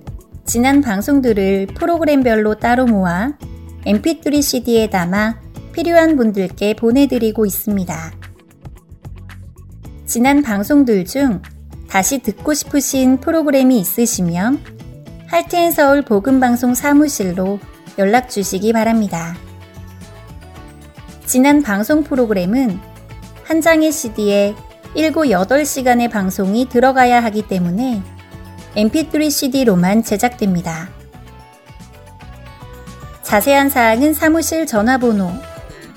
지난 0.47 0.81
방송들을 0.81 1.67
프로그램별로 1.75 2.55
따로 2.55 2.87
모아 2.87 3.35
mp3 3.85 4.41
CD에 4.41 4.89
담아 4.89 5.39
필요한 5.75 6.17
분들께 6.17 6.75
보내드리고 6.75 7.45
있습니다. 7.45 8.13
지난 10.07 10.41
방송들 10.41 11.05
중 11.05 11.43
다시 11.87 12.21
듣고 12.21 12.55
싶으신 12.55 13.21
프로그램이 13.21 13.79
있으시면 13.79 14.61
할테인 15.27 15.71
서울 15.71 16.01
복음 16.01 16.41
방송 16.41 16.73
사무실로 16.73 17.59
연락 17.99 18.31
주시기 18.31 18.73
바랍니다. 18.73 19.37
지난 21.27 21.63
방송 21.63 22.03
프로그램은 22.03 22.81
한 23.45 23.61
장의 23.61 23.93
CD에 23.93 24.55
7, 24.97 25.13
8시간의 25.13 26.11
방송이 26.11 26.71
들어가야 26.71 27.23
하기 27.23 27.49
때문에 27.49 28.16
mp3 28.77 29.31
CD로만 29.31 30.03
제작됩니다. 30.03 30.91
자세한 33.23 33.71
사항은 33.71 34.13
사무실 34.13 34.67
전화번호 34.67 35.31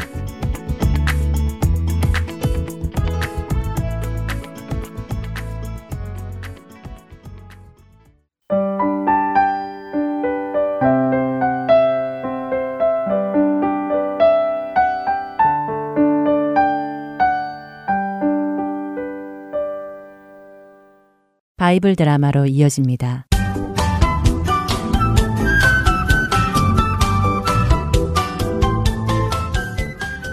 바이블 21.65 21.95
드라마로 21.95 22.45
이어집니다. 22.45 23.25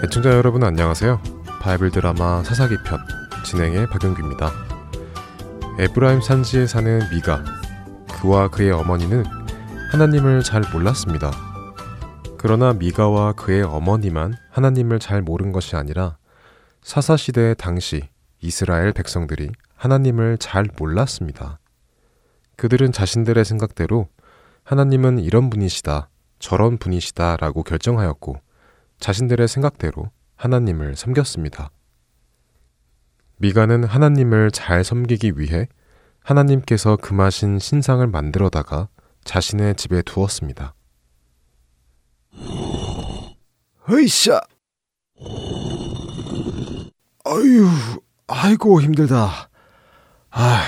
애청자 0.03 0.29
여러분 0.29 0.63
안녕하세요. 0.63 1.19
바이블 1.59 1.89
드라마 1.89 2.43
사사기 2.43 2.75
편 2.85 2.99
진행의 3.43 3.87
박영규입니다. 3.89 4.51
에브라임 5.79 6.21
산지에 6.21 6.67
사는 6.67 6.99
미가 7.09 7.43
그와 8.11 8.49
그의 8.49 8.69
어머니는 8.69 9.23
하나님을 9.89 10.43
잘 10.43 10.61
몰랐습니다. 10.71 11.31
그러나 12.37 12.73
미가와 12.73 13.33
그의 13.33 13.63
어머니만 13.63 14.35
하나님을 14.51 14.99
잘 14.99 15.23
모른 15.23 15.51
것이 15.51 15.75
아니라 15.75 16.15
사사 16.83 17.17
시대 17.17 17.55
당시 17.55 18.03
이스라엘 18.39 18.93
백성들이 18.93 19.49
하나님을 19.83 20.37
잘 20.37 20.65
몰랐습니다. 20.77 21.59
그들은 22.55 22.93
자신들의 22.93 23.43
생각대로 23.43 24.07
하나님은 24.63 25.19
이런 25.19 25.49
분이시다, 25.49 26.07
저런 26.39 26.77
분이시다 26.77 27.35
라고 27.35 27.63
결정하였고 27.63 28.37
자신들의 29.01 29.45
생각대로 29.49 30.09
하나님을 30.37 30.95
섬겼습니다. 30.95 31.69
미가는 33.39 33.83
하나님을 33.83 34.51
잘 34.51 34.85
섬기기 34.85 35.33
위해 35.35 35.67
하나님께서 36.21 36.95
금하신 36.95 37.59
신상을 37.59 38.07
만들어다가 38.07 38.87
자신의 39.25 39.75
집에 39.75 40.01
두었습니다. 40.01 40.75
으이샤! 43.89 44.39
아유, 47.25 47.67
아이고 48.27 48.81
힘들다. 48.81 49.49
아, 50.35 50.63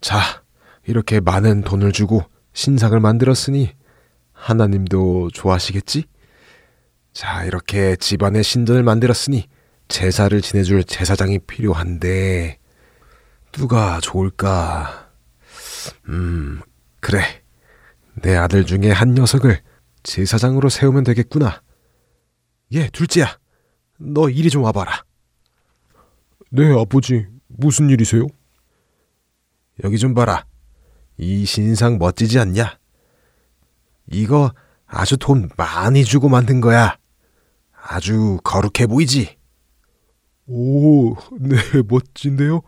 자, 0.00 0.42
이렇게 0.86 1.20
많은 1.20 1.60
돈을 1.62 1.92
주고 1.92 2.22
신상을 2.54 2.98
만들었으니 2.98 3.74
하나님도 4.32 5.30
좋아하시겠지? 5.32 6.04
자, 7.12 7.44
이렇게 7.44 7.94
집안에 7.96 8.42
신전을 8.42 8.82
만들었으니 8.82 9.48
제사를 9.88 10.40
지내줄 10.40 10.84
제사장이 10.84 11.40
필요한데 11.40 12.58
누가 13.52 14.00
좋을까? 14.00 15.10
음, 16.08 16.60
그래. 17.00 17.22
내 18.22 18.34
아들 18.34 18.64
중에 18.64 18.90
한 18.90 19.14
녀석을 19.14 19.60
제사장으로 20.04 20.70
세우면 20.70 21.04
되겠구나. 21.04 21.62
예, 22.72 22.88
둘째야. 22.88 23.38
너 23.98 24.30
이리 24.30 24.48
좀 24.48 24.62
와봐라. 24.62 25.04
네, 26.50 26.72
아버지. 26.72 27.26
무슨 27.46 27.90
일이세요? 27.90 28.26
여기 29.82 29.98
좀 29.98 30.14
봐라. 30.14 30.46
이 31.16 31.44
신상 31.44 31.98
멋지지 31.98 32.38
않냐? 32.38 32.78
이거 34.10 34.52
아주 34.86 35.16
돈 35.16 35.48
많이 35.56 36.04
주고 36.04 36.28
만든 36.28 36.60
거야. 36.60 36.96
아주 37.72 38.38
거룩해 38.44 38.86
보이지? 38.86 39.36
오, 40.46 41.14
네, 41.38 41.56
멋진데요? 41.88 42.62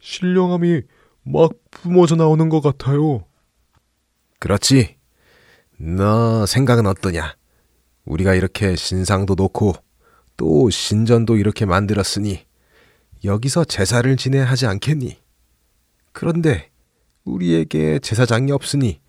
신령함이 0.00 0.82
막 1.24 1.50
뿜어져 1.70 2.14
나오는 2.16 2.48
것 2.48 2.60
같아요. 2.60 3.24
그렇지. 4.38 4.96
너 5.78 6.46
생각은 6.46 6.86
어떠냐? 6.86 7.36
우리가 8.04 8.34
이렇게 8.34 8.76
신상도 8.76 9.34
놓고 9.34 9.74
또 10.36 10.70
신전도 10.70 11.36
이렇게 11.36 11.66
만들었으니 11.66 12.46
여기서 13.24 13.64
제사를 13.64 14.14
지내야 14.16 14.44
하지 14.44 14.66
않겠니? 14.66 15.18
그런데 16.16 16.70
우리에게 17.24 17.98
제사장이 17.98 18.50
없으니 18.50 19.02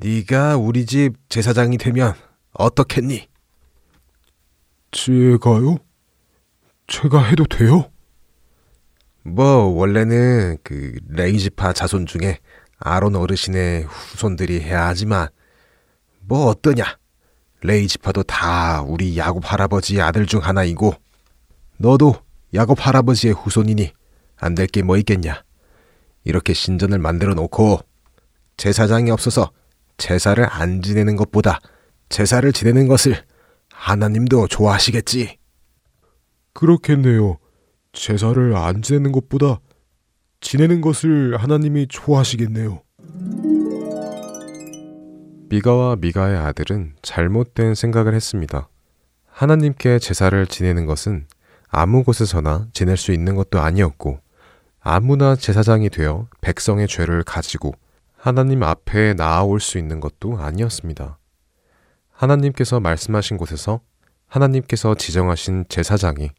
네가 0.00 0.56
우리 0.56 0.86
집 0.86 1.12
제사장이 1.28 1.76
되면 1.76 2.14
어떻겠니? 2.52 3.28
제가요? 4.92 5.76
제가 6.86 7.22
해도 7.22 7.44
돼요? 7.44 7.90
뭐 9.24 9.64
원래는 9.64 10.56
그 10.64 10.98
레이지파 11.06 11.74
자손 11.74 12.06
중에 12.06 12.38
아론 12.78 13.14
어르신의 13.14 13.82
후손들이 13.84 14.60
해야 14.62 14.86
하지만 14.86 15.28
뭐 16.20 16.46
어떠냐? 16.46 16.96
레이 17.60 17.88
지파도 17.88 18.22
다 18.22 18.80
우리 18.80 19.18
야곱 19.18 19.52
할아버지의 19.52 20.00
아들 20.00 20.24
중 20.24 20.42
하나이고 20.42 20.94
너도 21.76 22.14
야곱 22.54 22.86
할아버지의 22.86 23.34
후손이니 23.34 23.92
안 24.38 24.54
될 24.54 24.66
게 24.68 24.80
뭐 24.80 24.96
있겠냐. 24.96 25.45
이렇게 26.26 26.52
신전을 26.52 26.98
만들어 26.98 27.34
놓고 27.34 27.78
제사장이 28.56 29.10
없어서 29.10 29.52
제사를 29.96 30.44
안 30.50 30.82
지내는 30.82 31.16
것보다 31.16 31.60
제사를 32.08 32.52
지내는 32.52 32.88
것을 32.88 33.22
하나님도 33.70 34.48
좋아하시겠지. 34.48 35.38
그렇겠네요. 36.52 37.38
제사를 37.92 38.56
안 38.56 38.82
지내는 38.82 39.12
것보다 39.12 39.60
지내는 40.40 40.80
것을 40.80 41.36
하나님이 41.36 41.86
좋아하시겠네요. 41.88 42.82
미가와 45.48 45.96
미가의 45.96 46.38
아들은 46.38 46.96
잘못된 47.02 47.76
생각을 47.76 48.14
했습니다. 48.14 48.68
하나님께 49.26 50.00
제사를 50.00 50.46
지내는 50.46 50.86
것은 50.86 51.28
아무 51.68 52.02
곳에서나 52.02 52.66
지낼 52.72 52.96
수 52.96 53.12
있는 53.12 53.36
것도 53.36 53.60
아니었고, 53.60 54.18
아무나 54.88 55.34
제사장이 55.34 55.90
되어 55.90 56.28
백성의 56.40 56.86
죄를 56.86 57.24
가지고 57.24 57.72
하나님 58.16 58.62
앞에 58.62 59.14
나아올 59.14 59.58
수 59.58 59.78
있는 59.78 59.98
것도 59.98 60.38
아니었습니다. 60.38 61.18
하나님께서 62.12 62.78
말씀하신 62.78 63.36
곳에서 63.36 63.80
하나님께서 64.28 64.94
지정하신 64.94 65.64
제사장이 65.68 66.30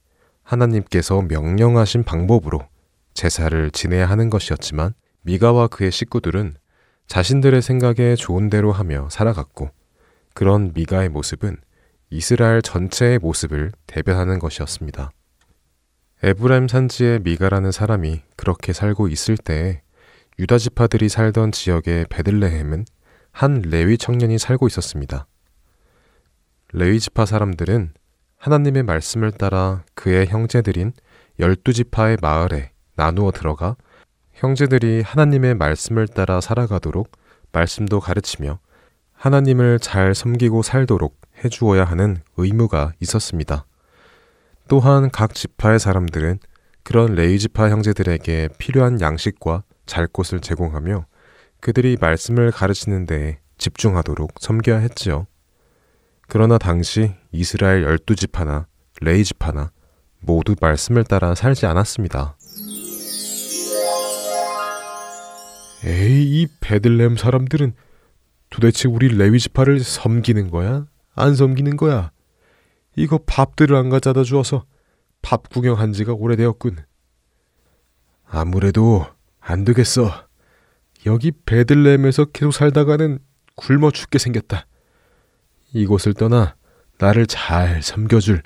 하나님께서 0.44 1.24
명령하신 1.24 2.06
방법으로 2.06 2.66
제사를 3.14 3.70
지내야 3.72 4.06
하는 4.06 4.30
것이었지만 4.30 4.94
미가와 5.24 5.68
그의 5.68 5.92
식구들은 5.92 6.56
자신들의 7.08 7.62
생각에 7.62 8.16
좋은 8.16 8.50
대로 8.50 8.72
하며 8.72 9.10
살아갔고 9.12 9.72
그런 10.34 10.72
미가의 10.74 11.10
모습은 11.10 11.58
이스라엘 12.12 12.62
전체의 12.62 13.20
모습을 13.20 13.74
대변하는 13.88 14.40
것이었습니다. 14.40 15.12
에브라임 16.24 16.68
산지의 16.68 17.20
미가라는 17.20 17.72
사람이 17.72 18.22
그렇게 18.36 18.74
살고 18.74 19.08
있을 19.08 19.38
때에 19.38 19.82
유다 20.40 20.58
지파들이 20.58 21.10
살던 21.10 21.52
지역의 21.52 22.08
베들레헴은 22.10 22.86
한 23.32 23.62
레위 23.62 24.00
청년이 24.00 24.40
살고 24.40 24.66
있었습니다. 24.66 25.28
레위 26.74 27.00
지파 27.00 27.28
사람들은 27.28 27.92
하나님의 28.38 28.82
말씀을 28.82 29.32
따라 29.32 29.84
그의 29.94 30.26
형제들인 30.26 30.94
열두 31.40 31.74
지파의 31.74 32.18
마을에 32.20 32.72
나누어 32.96 33.32
들어가 33.32 33.76
형제들이 34.34 35.04
하나님의 35.04 35.54
말씀을 35.54 36.08
따라 36.08 36.42
살아가도록 36.42 37.12
말씀도 37.52 38.00
가르치며 38.00 38.58
하나님을 39.14 39.78
잘 39.80 40.16
섬기고 40.16 40.64
살도록 40.64 41.20
해주어야 41.44 41.86
하는 41.86 42.18
의무가 42.38 42.94
있었습니다. 43.02 43.66
또한 44.68 45.10
각 45.12 45.34
지파의 45.34 45.80
사람들은 45.80 46.40
그런 46.84 47.16
레위 47.16 47.40
지파 47.40 47.70
형제들에게 47.70 48.50
필요한 48.58 49.02
양식과 49.02 49.64
잘 49.86 50.08
곳을 50.08 50.40
제공하며 50.40 51.06
그들이 51.60 51.98
말씀을 52.00 52.52
가르치는 52.52 53.06
데에 53.06 53.40
집중하도록 53.58 54.34
섬겨야 54.40 54.78
했지요. 54.80 55.28
그러나 56.28 56.58
당시 56.58 57.14
이스라엘 57.32 57.84
열두 57.84 58.16
지파나 58.16 58.68
레이 59.02 59.24
지파나 59.24 59.72
모두 60.20 60.56
말씀을 60.60 61.04
따라 61.04 61.36
살지 61.36 61.66
않았습니다. 61.66 62.36
에이, 65.86 66.42
이 66.42 66.48
베들렘 66.60 67.18
사람들은 67.18 67.74
도대체 68.50 68.88
우리 68.88 69.10
레위 69.10 69.40
지파를 69.40 69.80
섬기는 69.80 70.50
거야? 70.50 70.86
안 71.16 71.36
섬기는 71.36 71.78
거야? 71.78 72.12
이거 72.98 73.20
밥들을 73.26 73.76
안 73.76 73.90
가져다 73.90 74.24
주어서 74.24 74.66
밥 75.22 75.50
구경한 75.50 75.94
지가 75.94 76.14
오래되었군. 76.14 76.78
아무래도 78.26 79.06
안 79.40 79.64
되겠어. 79.64 80.12
여기 81.06 81.32
베들렘에서 81.32 82.26
계속 82.26 82.52
살다가는 82.52 83.20
굶어 83.56 83.92
죽게 83.92 84.18
생겼다. 84.18 84.66
이곳을 85.74 86.16
떠나 86.16 86.56
나를 86.98 87.28
잘 87.28 87.84
섬겨줄 87.84 88.42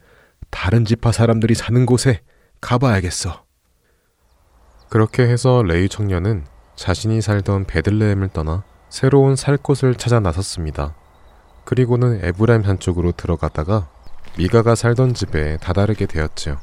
다른 0.50 0.84
지파 0.84 1.14
사람들이 1.14 1.56
사는 1.56 1.86
곳에 1.86 2.22
가봐야겠어. 2.60 3.46
그렇게 4.90 5.24
해서 5.24 5.64
레이 5.64 5.88
청년은 5.88 6.46
자신이 6.76 7.22
살던 7.22 7.66
베들레헴을 7.66 8.28
떠나 8.30 8.66
새로운 8.90 9.38
살 9.38 9.56
곳을 9.56 9.96
찾아 9.96 10.20
나섰습니다. 10.20 10.94
그리고는 11.64 12.20
에브라임 12.26 12.64
산 12.64 12.80
쪽으로 12.80 13.14
들어가다가 13.14 13.90
미가가 14.38 14.76
살던 14.76 15.14
집에 15.14 15.58
다다르게 15.58 16.06
되었지요. 16.06 16.60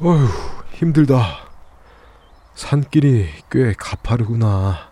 어휴, 0.00 0.26
힘들다. 0.72 1.44
산길이 2.54 3.28
꽤 3.50 3.72
가파르구나. 3.74 4.90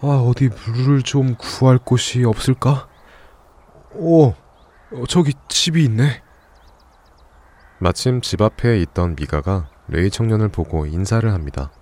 아, 0.00 0.06
어디 0.06 0.48
물을 0.48 1.02
좀 1.02 1.34
구할 1.36 1.78
곳이 1.78 2.24
없을까? 2.24 2.88
오, 3.94 4.28
어, 4.28 4.34
저기 5.08 5.32
집이 5.48 5.84
있네. 5.84 6.22
마침 7.78 8.20
집 8.20 8.42
앞에 8.42 8.78
있던 8.78 9.16
미가가 9.16 9.68
레이 9.88 10.10
청년을 10.10 10.48
보고 10.48 10.86
인사를 10.86 11.30
합니다. 11.32 11.72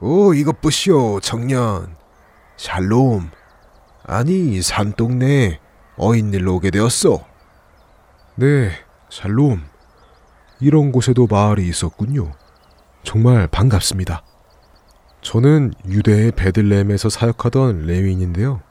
오, 0.00 0.34
이것 0.34 0.60
보시오, 0.60 1.20
청년. 1.20 1.96
샬롬. 2.56 3.30
아니, 4.04 4.60
산동네 4.62 5.60
어인일로 5.98 6.56
오게 6.56 6.70
되었소. 6.70 7.24
네, 8.36 8.70
샬롬. 9.10 9.62
이런 10.60 10.92
곳에도 10.92 11.26
마을이 11.26 11.66
있었군요. 11.68 12.32
정말 13.02 13.46
반갑습니다. 13.46 14.22
저는 15.22 15.72
유대의 15.86 16.32
베들레헴에서 16.32 17.08
사역하던 17.08 17.86
레위인인데요. 17.86 18.62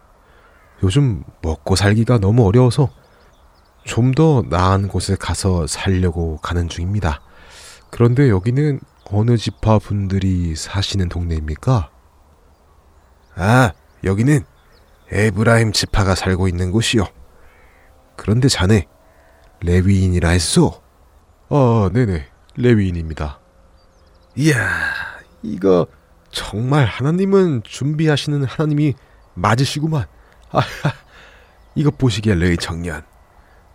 요즘 0.84 1.24
먹고 1.42 1.76
살기가 1.76 2.20
너무 2.20 2.46
어려워서 2.46 2.90
좀 3.84 4.12
더 4.14 4.44
나은 4.50 4.90
곳에 4.90 5.16
가서 5.16 5.66
살려고 5.66 6.38
가는 6.38 6.68
중입니다. 6.68 7.22
그런데 7.90 8.30
여기는 8.30 8.80
어느 9.12 9.38
지파 9.38 9.80
분들이 9.80 10.56
사시는 10.56 11.08
동네입니까? 11.08 11.90
아, 13.36 13.72
여기는 14.04 14.44
에브라임 15.12 15.72
지파가 15.72 16.16
살고 16.16 16.50
있는 16.50 16.72
곳이요. 16.72 17.06
그런데 18.18 18.50
자네 18.50 18.88
레위인이라 19.62 20.30
했소? 20.30 20.82
아, 21.50 21.90
네네. 21.94 22.26
레위인입니다. 22.58 23.40
이야, 24.36 24.58
이거 25.42 25.88
정말 26.32 26.86
하나님은 26.86 27.62
준비하시는 27.64 28.44
하나님이 28.44 28.96
맞으시구만. 29.36 30.06
아, 30.52 30.60
이거 31.76 31.92
보시기에 31.92 32.36
레이 32.36 32.58
청년. 32.58 33.04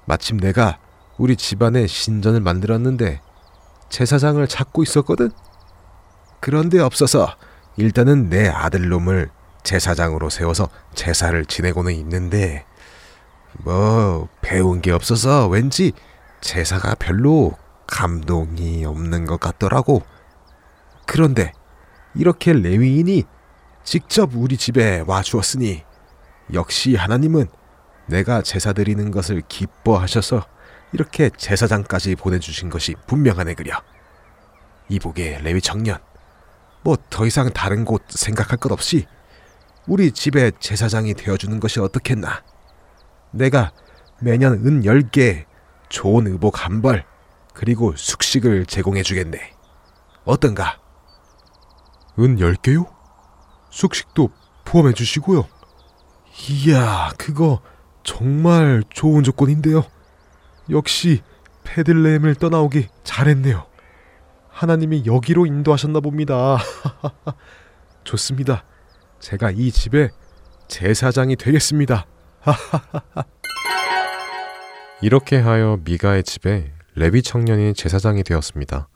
마침 0.04 0.38
내가 0.38 0.78
우리 1.16 1.36
집안에 1.36 1.86
신전을 1.86 2.40
만들었는데 2.40 3.20
제사장을 3.88 4.46
찾고 4.46 4.82
있었거든. 4.82 5.30
그런데 6.40 6.80
없어서 6.80 7.36
일단은 7.76 8.28
내 8.28 8.48
아들놈을 8.48 9.30
제사장으로 9.62 10.28
세워서 10.28 10.68
제사를 10.94 11.44
지내고는 11.46 11.94
있는데 11.94 12.66
뭐 13.58 14.28
배운 14.40 14.80
게 14.80 14.90
없어서 14.92 15.48
왠지 15.48 15.92
제사가 16.40 16.94
별로 16.96 17.52
감동이 17.86 18.84
없는 18.84 19.26
것 19.26 19.38
같더라고. 19.38 20.02
그런데 21.06 21.52
이렇게 22.14 22.52
레위인이 22.52 23.24
직접 23.84 24.30
우리 24.34 24.56
집에 24.56 25.04
와 25.06 25.22
주었으니 25.22 25.84
역시 26.52 26.94
하나님은 26.94 27.46
내가 28.06 28.42
제사 28.42 28.72
드리는 28.72 29.10
것을 29.10 29.42
기뻐하셔서 29.48 30.44
이렇게 30.92 31.30
제사장까지 31.30 32.16
보내주신 32.16 32.70
것이 32.70 32.94
분명하네 33.06 33.54
그려. 33.54 33.74
이복의 34.88 35.42
레위 35.42 35.60
청년. 35.60 35.98
뭐 36.82 36.96
더 37.10 37.26
이상 37.26 37.50
다른 37.52 37.84
곳 37.84 38.02
생각할 38.08 38.58
것 38.58 38.72
없이 38.72 39.06
우리 39.86 40.10
집에 40.12 40.50
제사장이 40.58 41.14
되어주는 41.14 41.60
것이 41.60 41.80
어떻겠나. 41.80 42.42
내가 43.32 43.72
매년 44.20 44.52
은 44.64 44.82
10개, 44.82 45.44
좋은 45.88 46.26
의복 46.26 46.64
한 46.64 46.80
벌, 46.80 47.04
그리고 47.54 47.94
숙식을 47.96 48.66
제공해 48.66 49.02
주겠네. 49.02 49.38
어떤가? 50.24 50.78
은 52.18 52.36
10개요? 52.36 52.88
숙식도 53.70 54.30
포함해 54.64 54.92
주시고요. 54.92 55.46
이야, 56.48 57.10
그거 57.18 57.60
정말 58.04 58.82
좋은 58.90 59.22
조건인데요. 59.22 59.84
역시 60.70 61.22
페들레헴을 61.64 62.34
떠나오기 62.36 62.88
잘했네요. 63.04 63.66
하나님이 64.48 65.04
여기로 65.06 65.46
인도하셨나 65.46 66.00
봅니다. 66.00 66.58
좋습니다. 68.04 68.64
제가 69.20 69.50
이 69.50 69.70
집에 69.70 70.10
제사장이 70.68 71.36
되겠습니다. 71.36 72.06
이렇게 75.00 75.38
하여 75.38 75.78
미가의 75.84 76.24
집에 76.24 76.72
레위 76.94 77.22
청년이 77.22 77.74
제사장이 77.74 78.22
되었습니다. 78.24 78.88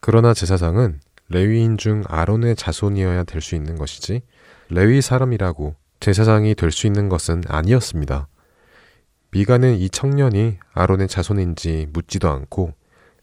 그러나 0.00 0.34
제사장은 0.34 1.00
레위인 1.28 1.78
중 1.78 2.02
아론의 2.08 2.56
자손이어야 2.56 3.24
될 3.24 3.40
수 3.40 3.54
있는 3.54 3.76
것이지 3.76 4.22
레위 4.68 5.00
사람이라고 5.00 5.76
제사장이 6.00 6.54
될 6.54 6.72
수 6.72 6.86
있는 6.86 7.08
것은 7.08 7.42
아니었습니다. 7.46 8.28
미가는 9.30 9.76
이 9.76 9.88
청년이 9.88 10.58
아론의 10.74 11.08
자손인지 11.08 11.88
묻지도 11.92 12.28
않고 12.28 12.74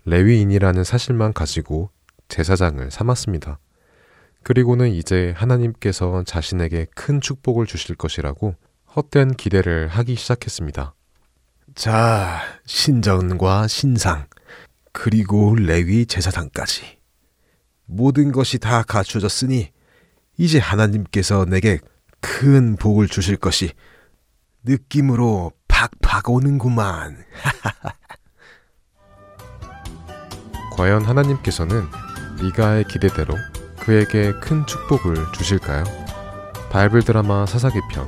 레위인이라는 0.05 0.83
사실만 0.83 1.33
가지고 1.33 1.91
제사장을 2.29 2.89
삼았습니다. 2.89 3.59
그리고는 4.43 4.89
이제 4.89 5.33
하나님께서 5.35 6.23
자신에게 6.23 6.87
큰 6.95 7.19
축복을 7.19 7.65
주실 7.65 7.95
것이라고 7.95 8.55
헛된 8.95 9.35
기대를 9.35 9.87
하기 9.87 10.15
시작했습니다. 10.15 10.93
자, 11.75 12.41
신전과 12.65 13.67
신상, 13.67 14.25
그리고 14.91 15.55
레위 15.55 16.05
제사장까지. 16.05 16.99
모든 17.85 18.31
것이 18.31 18.59
다 18.59 18.83
갖춰졌으니 18.83 19.71
이제 20.37 20.59
하나님께서 20.59 21.45
내게 21.45 21.79
큰 22.19 22.75
복을 22.75 23.07
주실 23.07 23.37
것이 23.37 23.71
느낌으로 24.63 25.53
팍팍 25.67 26.29
오는구만. 26.29 27.23
과연 30.75 31.05
하나님께서는 31.05 31.85
미가의 32.41 32.85
기대대로 32.85 33.35
그에게 33.79 34.33
큰 34.39 34.65
축복을 34.65 35.15
주실까요? 35.33 35.83
바이블 36.71 37.03
드라마 37.03 37.45
사사기 37.45 37.79
편 37.91 38.07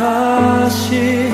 다시 0.00 1.29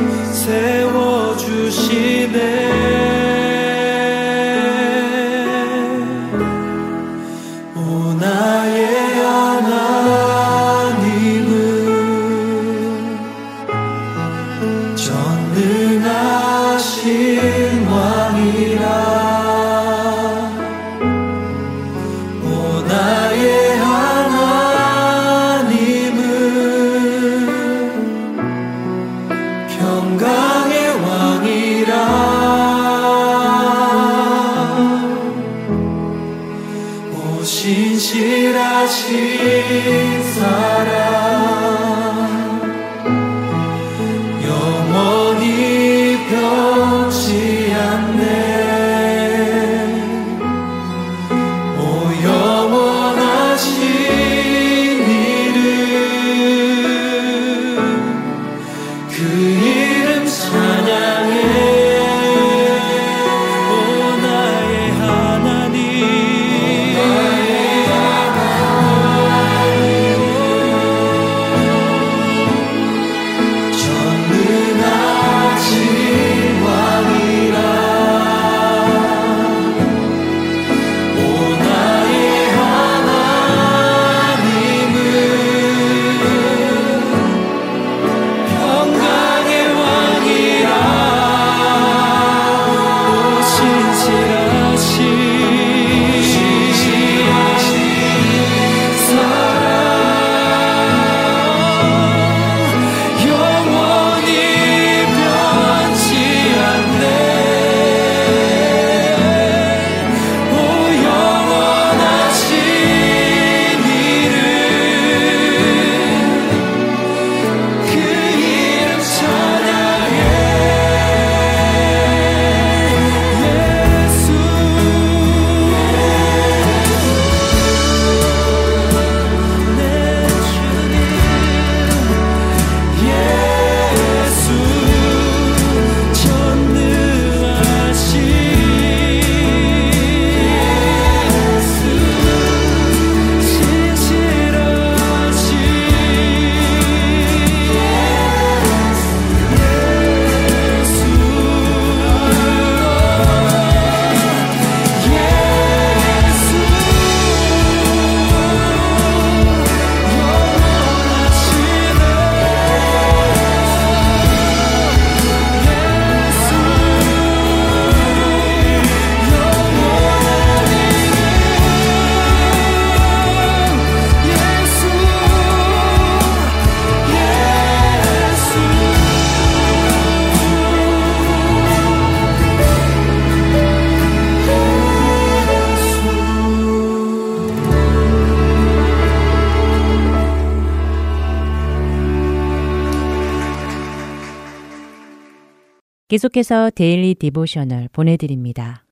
계속해서 196.27 196.71
Daily 196.75 197.15
Devotional 197.15 197.89
보내드립니다. 197.93 198.85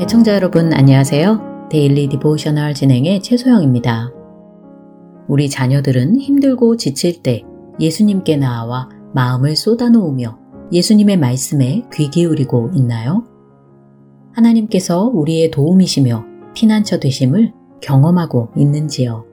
애청자 0.00 0.34
여러분 0.34 0.72
안녕하세요. 0.72 1.68
Daily 1.70 2.08
Devotional 2.08 2.74
진행의 2.74 3.22
최소영입니다. 3.22 4.12
우리 5.26 5.48
자녀들은 5.48 6.20
힘들고 6.20 6.76
지칠 6.76 7.22
때 7.22 7.42
예수님께 7.80 8.36
나아와 8.36 8.88
마음을 9.12 9.56
쏟아놓으며 9.56 10.38
예수님의 10.72 11.16
말씀에 11.16 11.82
귀 11.92 12.10
기울이고 12.10 12.70
있나요? 12.74 13.24
하나님께서 14.34 15.04
우리의 15.04 15.50
도움이시며 15.50 16.24
피난처 16.54 17.00
되심을 17.00 17.55
경험하고 17.80 18.52
있는지요? 18.56 19.26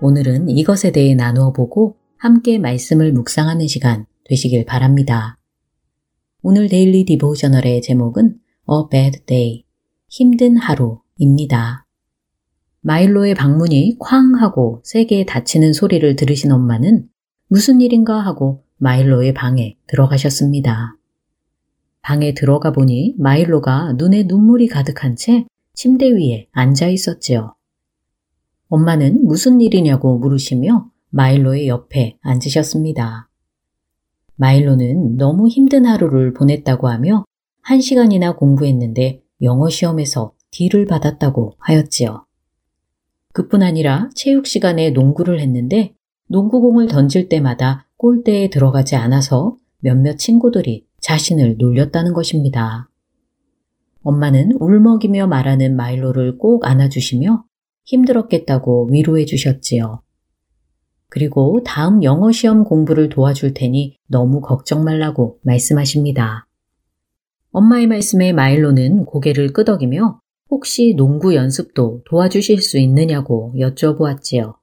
오늘은 0.00 0.48
이것에 0.48 0.92
대해 0.92 1.14
나누어 1.14 1.52
보고 1.52 1.96
함께 2.16 2.58
말씀을 2.58 3.12
묵상하는 3.12 3.66
시간 3.66 4.06
되시길 4.24 4.64
바랍니다. 4.64 5.38
오늘 6.42 6.68
Daily 6.68 7.04
Devotional의 7.04 7.82
제목은 7.82 8.38
A 8.70 8.88
Bad 8.90 9.26
Day, 9.26 9.64
힘든 10.08 10.56
하루입니다. 10.56 11.86
마일로의 12.80 13.34
방문이 13.34 13.96
쾅 13.98 14.34
하고 14.34 14.82
세게 14.84 15.24
닫히는 15.24 15.72
소리를 15.72 16.16
들으신 16.16 16.52
엄마는 16.52 17.08
무슨 17.48 17.80
일인가 17.80 18.20
하고 18.20 18.64
마일로의 18.76 19.32
방에 19.32 19.76
들어가셨습니다. 19.86 20.96
방에 22.02 22.34
들어가 22.34 22.72
보니 22.72 23.14
마일로가 23.18 23.94
눈에 23.94 24.24
눈물이 24.24 24.68
가득한 24.68 25.16
채 25.16 25.46
침대 25.74 26.10
위에 26.10 26.48
앉아 26.52 26.88
있었지요. 26.88 27.54
엄마는 28.68 29.26
무슨 29.26 29.60
일이냐고 29.60 30.18
물으시며 30.18 30.90
마일로의 31.10 31.68
옆에 31.68 32.16
앉으셨습니다. 32.22 33.28
마일로는 34.36 35.16
너무 35.16 35.48
힘든 35.48 35.86
하루를 35.86 36.32
보냈다고 36.32 36.88
하며 36.88 37.24
한 37.60 37.80
시간이나 37.80 38.34
공부했는데 38.34 39.22
영어 39.42 39.68
시험에서 39.68 40.32
D를 40.50 40.86
받았다고 40.86 41.54
하였지요. 41.58 42.24
그뿐 43.32 43.62
아니라 43.62 44.10
체육 44.14 44.46
시간에 44.46 44.90
농구를 44.90 45.40
했는데 45.40 45.94
농구공을 46.28 46.86
던질 46.88 47.28
때마다 47.28 47.86
골대에 47.96 48.50
들어가지 48.50 48.96
않아서 48.96 49.56
몇몇 49.80 50.16
친구들이 50.18 50.86
자신을 51.00 51.56
놀렸다는 51.58 52.12
것입니다. 52.12 52.88
엄마는 54.04 54.52
울먹이며 54.60 55.26
말하는 55.26 55.74
마일로를 55.76 56.38
꼭 56.38 56.66
안아주시며 56.66 57.44
힘들었겠다고 57.84 58.90
위로해 58.92 59.24
주셨지요. 59.24 60.02
그리고 61.08 61.62
다음 61.64 62.02
영어 62.02 62.30
시험 62.32 62.64
공부를 62.64 63.08
도와줄 63.08 63.54
테니 63.54 63.98
너무 64.08 64.40
걱정 64.40 64.84
말라고 64.84 65.38
말씀하십니다. 65.42 66.46
엄마의 67.50 67.86
말씀에 67.86 68.32
마일로는 68.32 69.04
고개를 69.06 69.52
끄덕이며 69.52 70.20
혹시 70.50 70.94
농구 70.96 71.34
연습도 71.34 72.02
도와주실 72.04 72.60
수 72.60 72.78
있느냐고 72.78 73.54
여쭤보았지요. 73.56 74.56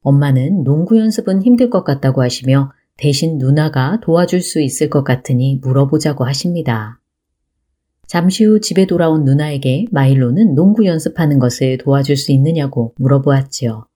엄마는 0.00 0.64
농구 0.64 0.98
연습은 0.98 1.42
힘들 1.42 1.70
것 1.70 1.84
같다고 1.84 2.22
하시며 2.22 2.72
대신 2.96 3.38
누나가 3.38 4.00
도와줄 4.00 4.40
수 4.40 4.60
있을 4.60 4.90
것 4.90 5.04
같으니 5.04 5.58
물어보자고 5.62 6.24
하십니다. 6.24 7.00
잠시 8.06 8.44
후 8.44 8.60
집에 8.60 8.86
돌아온 8.86 9.24
누나에게 9.24 9.86
마일로는 9.90 10.54
농구 10.54 10.84
연습하는 10.86 11.38
것을 11.38 11.78
도와줄 11.78 12.16
수 12.16 12.32
있느냐고 12.32 12.94
물어보았지요. 12.98 13.86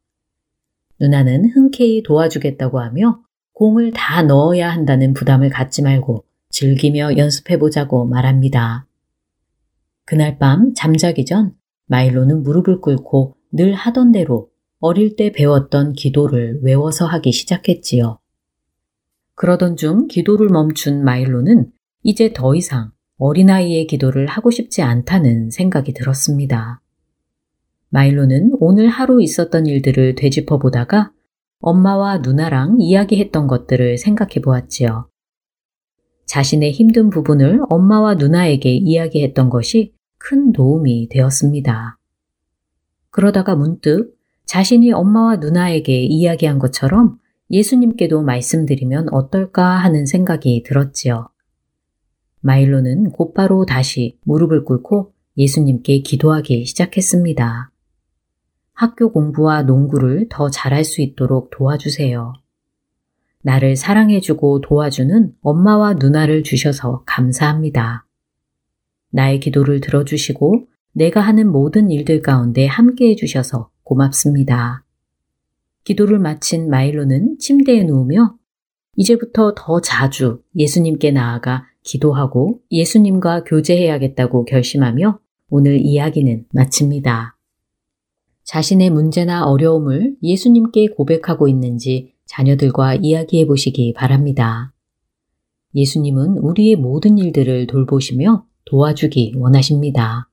누나는 1.01 1.51
흔쾌히 1.51 2.03
도와주겠다고 2.03 2.81
하며 2.81 3.21
공을 3.53 3.93
다 3.93 4.23
넣어야 4.23 4.71
한다는 4.71 5.13
부담을 5.15 5.51
갖지 5.51 5.83
말고 5.83 6.25
즐기며 6.51 7.17
연습해보자고 7.17 8.07
말합니다. 8.07 8.87
그날 10.05 10.39
밤 10.39 10.73
잠자기 10.75 11.25
전 11.25 11.55
마일로는 11.87 12.43
무릎을 12.43 12.81
꿇고 12.81 13.37
늘 13.53 13.75
하던 13.75 14.13
대로 14.13 14.51
어릴 14.81 15.17
때 15.17 15.33
배웠던 15.33 15.93
기도를 15.95 16.61
외워서 16.63 17.07
하기 17.07 17.33
시작했지요. 17.33 18.19
그러던 19.35 19.77
중 19.77 20.07
기도를 20.09 20.49
멈춘 20.49 21.05
마일로는 21.05 21.71
이제 22.03 22.33
더 22.33 22.55
이상 22.55 22.93
어린아이의 23.19 23.87
기도를 23.87 24.27
하고 24.27 24.51
싶지 24.51 24.83
않다는 24.83 25.51
생각이 25.51 25.93
들었습니다. 25.93 26.81
마일로는 27.91 28.53
오늘 28.61 28.89
하루 28.89 29.23
있었던 29.23 29.67
일들을 29.67 30.15
되짚어 30.15 30.59
보다가 30.59 31.13
엄마와 31.61 32.19
누나랑 32.19 32.77
이야기했던 32.81 33.47
것들을 33.47 33.99
생각해 33.99 34.41
보았지요. 34.43 35.09
자신의 36.27 36.73
힘든 36.73 37.11
부분을 37.11 37.61
엄마와 37.69 38.15
누나에게 38.15 38.71
이야기했던 38.71 39.49
것이 39.51 39.95
큰 40.19 40.53
도움이 40.53 41.09
되었습니다. 41.09 41.99
그러다가 43.11 43.57
문득 43.57 44.15
자신이 44.45 44.93
엄마와 44.93 45.37
누나에게 45.37 46.03
이야기한 46.03 46.59
것처럼 46.59 47.19
예수님께도 47.51 48.23
말씀드리면 48.23 49.09
어떨까 49.13 49.65
하는 49.65 50.07
생각이 50.07 50.63
들었지요. 50.65 51.29
마일로는 52.41 53.11
곧바로 53.11 53.65
다시 53.67 54.19
무릎을 54.25 54.65
꿇고 54.65 55.13
예수님께 55.37 56.01
기도하기 56.01 56.65
시작했습니다. 56.67 57.71
학교 58.73 59.13
공부와 59.13 59.63
농구를 59.63 60.27
더 60.29 60.51
잘할 60.51 60.85
수 60.85 61.01
있도록 61.03 61.51
도와주세요. 61.51 62.35
나를 63.43 63.77
사랑해주고 63.77 64.61
도와주는 64.61 65.35
엄마와 65.43 65.95
누나를 65.95 66.43
주셔서 66.43 67.03
감사합니다. 67.07 68.07
나의 69.11 69.41
기도를 69.41 69.81
들어주시고 69.81 70.67
내가 70.93 71.21
하는 71.21 71.51
모든 71.51 71.91
일들 71.91 72.21
가운데 72.23 72.67
함께 72.67 73.11
해주셔서 73.11 73.71
고맙습니다. 73.85 74.85
기도를 75.85 76.19
마친 76.19 76.69
마일로는 76.69 77.39
침대에 77.39 77.85
누우며 77.85 78.37
이제부터 78.97 79.55
더 79.57 79.81
자주 79.81 80.43
예수님께 80.57 81.13
나아가 81.13 81.65
기도하고 81.85 82.61
예수님과 82.71 83.45
교제해야겠다고 83.45 84.45
결심하며 84.45 85.19
오늘 85.51 85.81
이야기는 85.81 86.47
마칩니다. 86.53 87.37
자신의 88.45 88.91
문제나 88.91 89.47
어려움을 89.47 90.17
예수님께 90.23 90.89
고백하고 90.89 91.49
있는지 91.49 92.15
자녀들과 92.27 92.97
이야기해 92.97 93.47
보시기 93.47 93.93
바랍니다. 93.95 94.73
예수님은 95.75 96.39
우리의 96.39 96.77
모든 96.77 97.19
일들을 97.19 97.67
돌보시며 97.67 98.45
도와주기 98.65 99.35
원하십니다. 99.37 100.31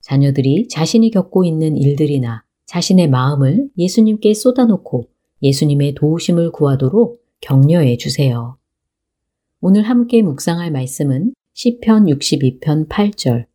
자녀들이 0.00 0.68
자신이 0.68 1.10
겪고 1.10 1.44
있는 1.44 1.76
일들이나 1.76 2.44
자신의 2.66 3.08
마음을 3.08 3.68
예수님께 3.78 4.34
쏟아놓고 4.34 5.04
예수님의 5.42 5.94
도우심을 5.94 6.52
구하도록 6.52 7.20
격려해 7.40 7.96
주세요. 7.96 8.57
오늘 9.60 9.82
함께 9.82 10.22
묵상할 10.22 10.70
말씀은 10.70 11.32
시편 11.54 12.06
62편 12.06 12.88
8절 12.88 13.46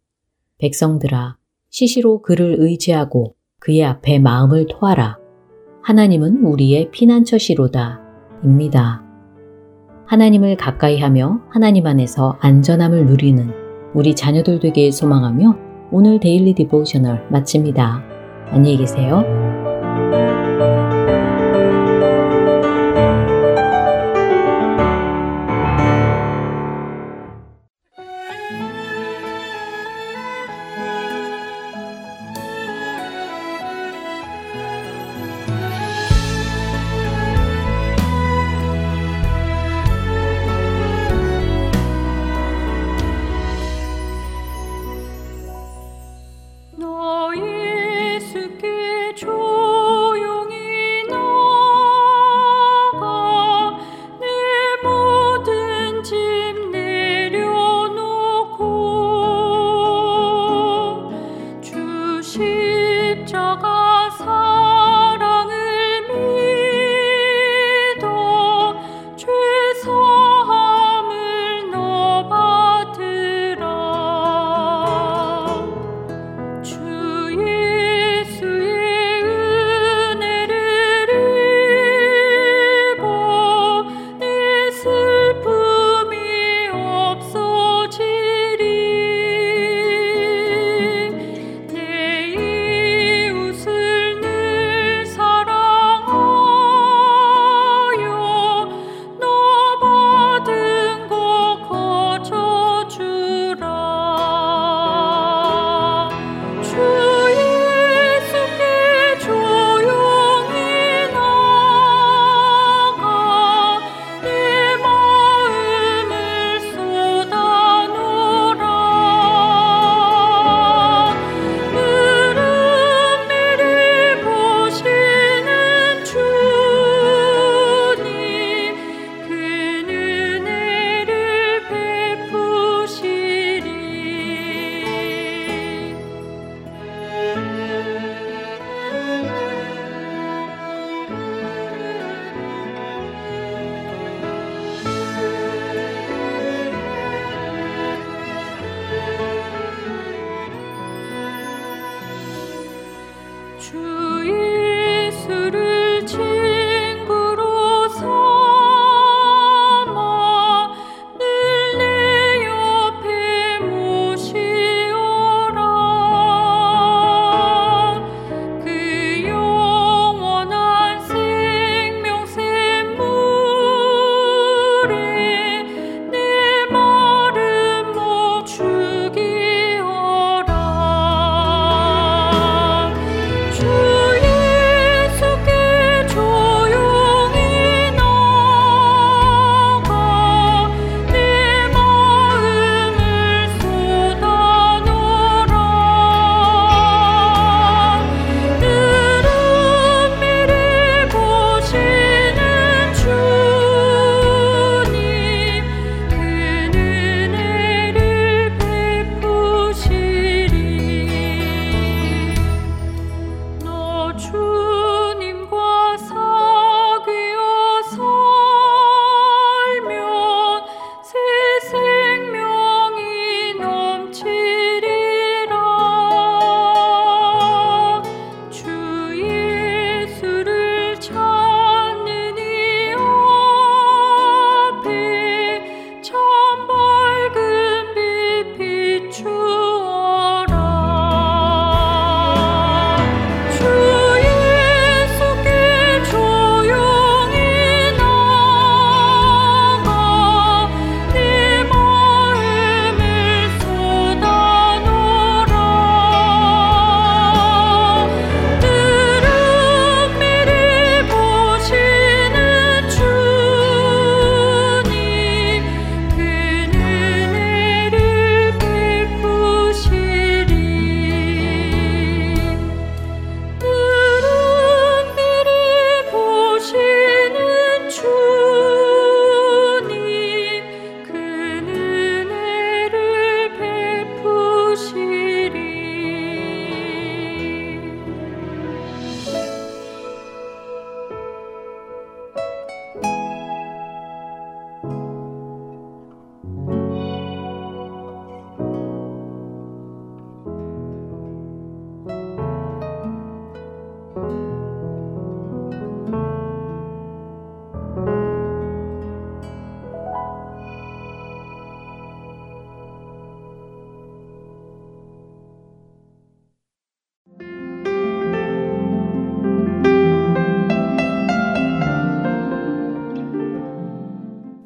백성들아 0.58 1.38
시시로 1.70 2.22
그를 2.22 2.58
의지하고 2.60 3.36
그의 3.60 3.86
앞에 3.86 4.20
마음을 4.20 4.68
토하라. 4.68 5.18
하나님은 5.82 6.44
우리의 6.44 6.92
피난처시로다. 6.92 8.02
입니다. 8.44 9.02
하나님을 10.06 10.58
가까이 10.58 11.00
하며 11.00 11.42
하나님 11.50 11.88
안에서 11.88 12.38
안전함을 12.42 13.06
누리는 13.06 13.52
우리 13.94 14.14
자녀들 14.14 14.60
되길 14.60 14.92
소망하며 14.92 15.58
오늘 15.92 16.20
데일리 16.20 16.54
디보셔널 16.54 17.30
마칩니다. 17.32 18.04
안녕히 18.50 18.76
계세요. 18.76 19.43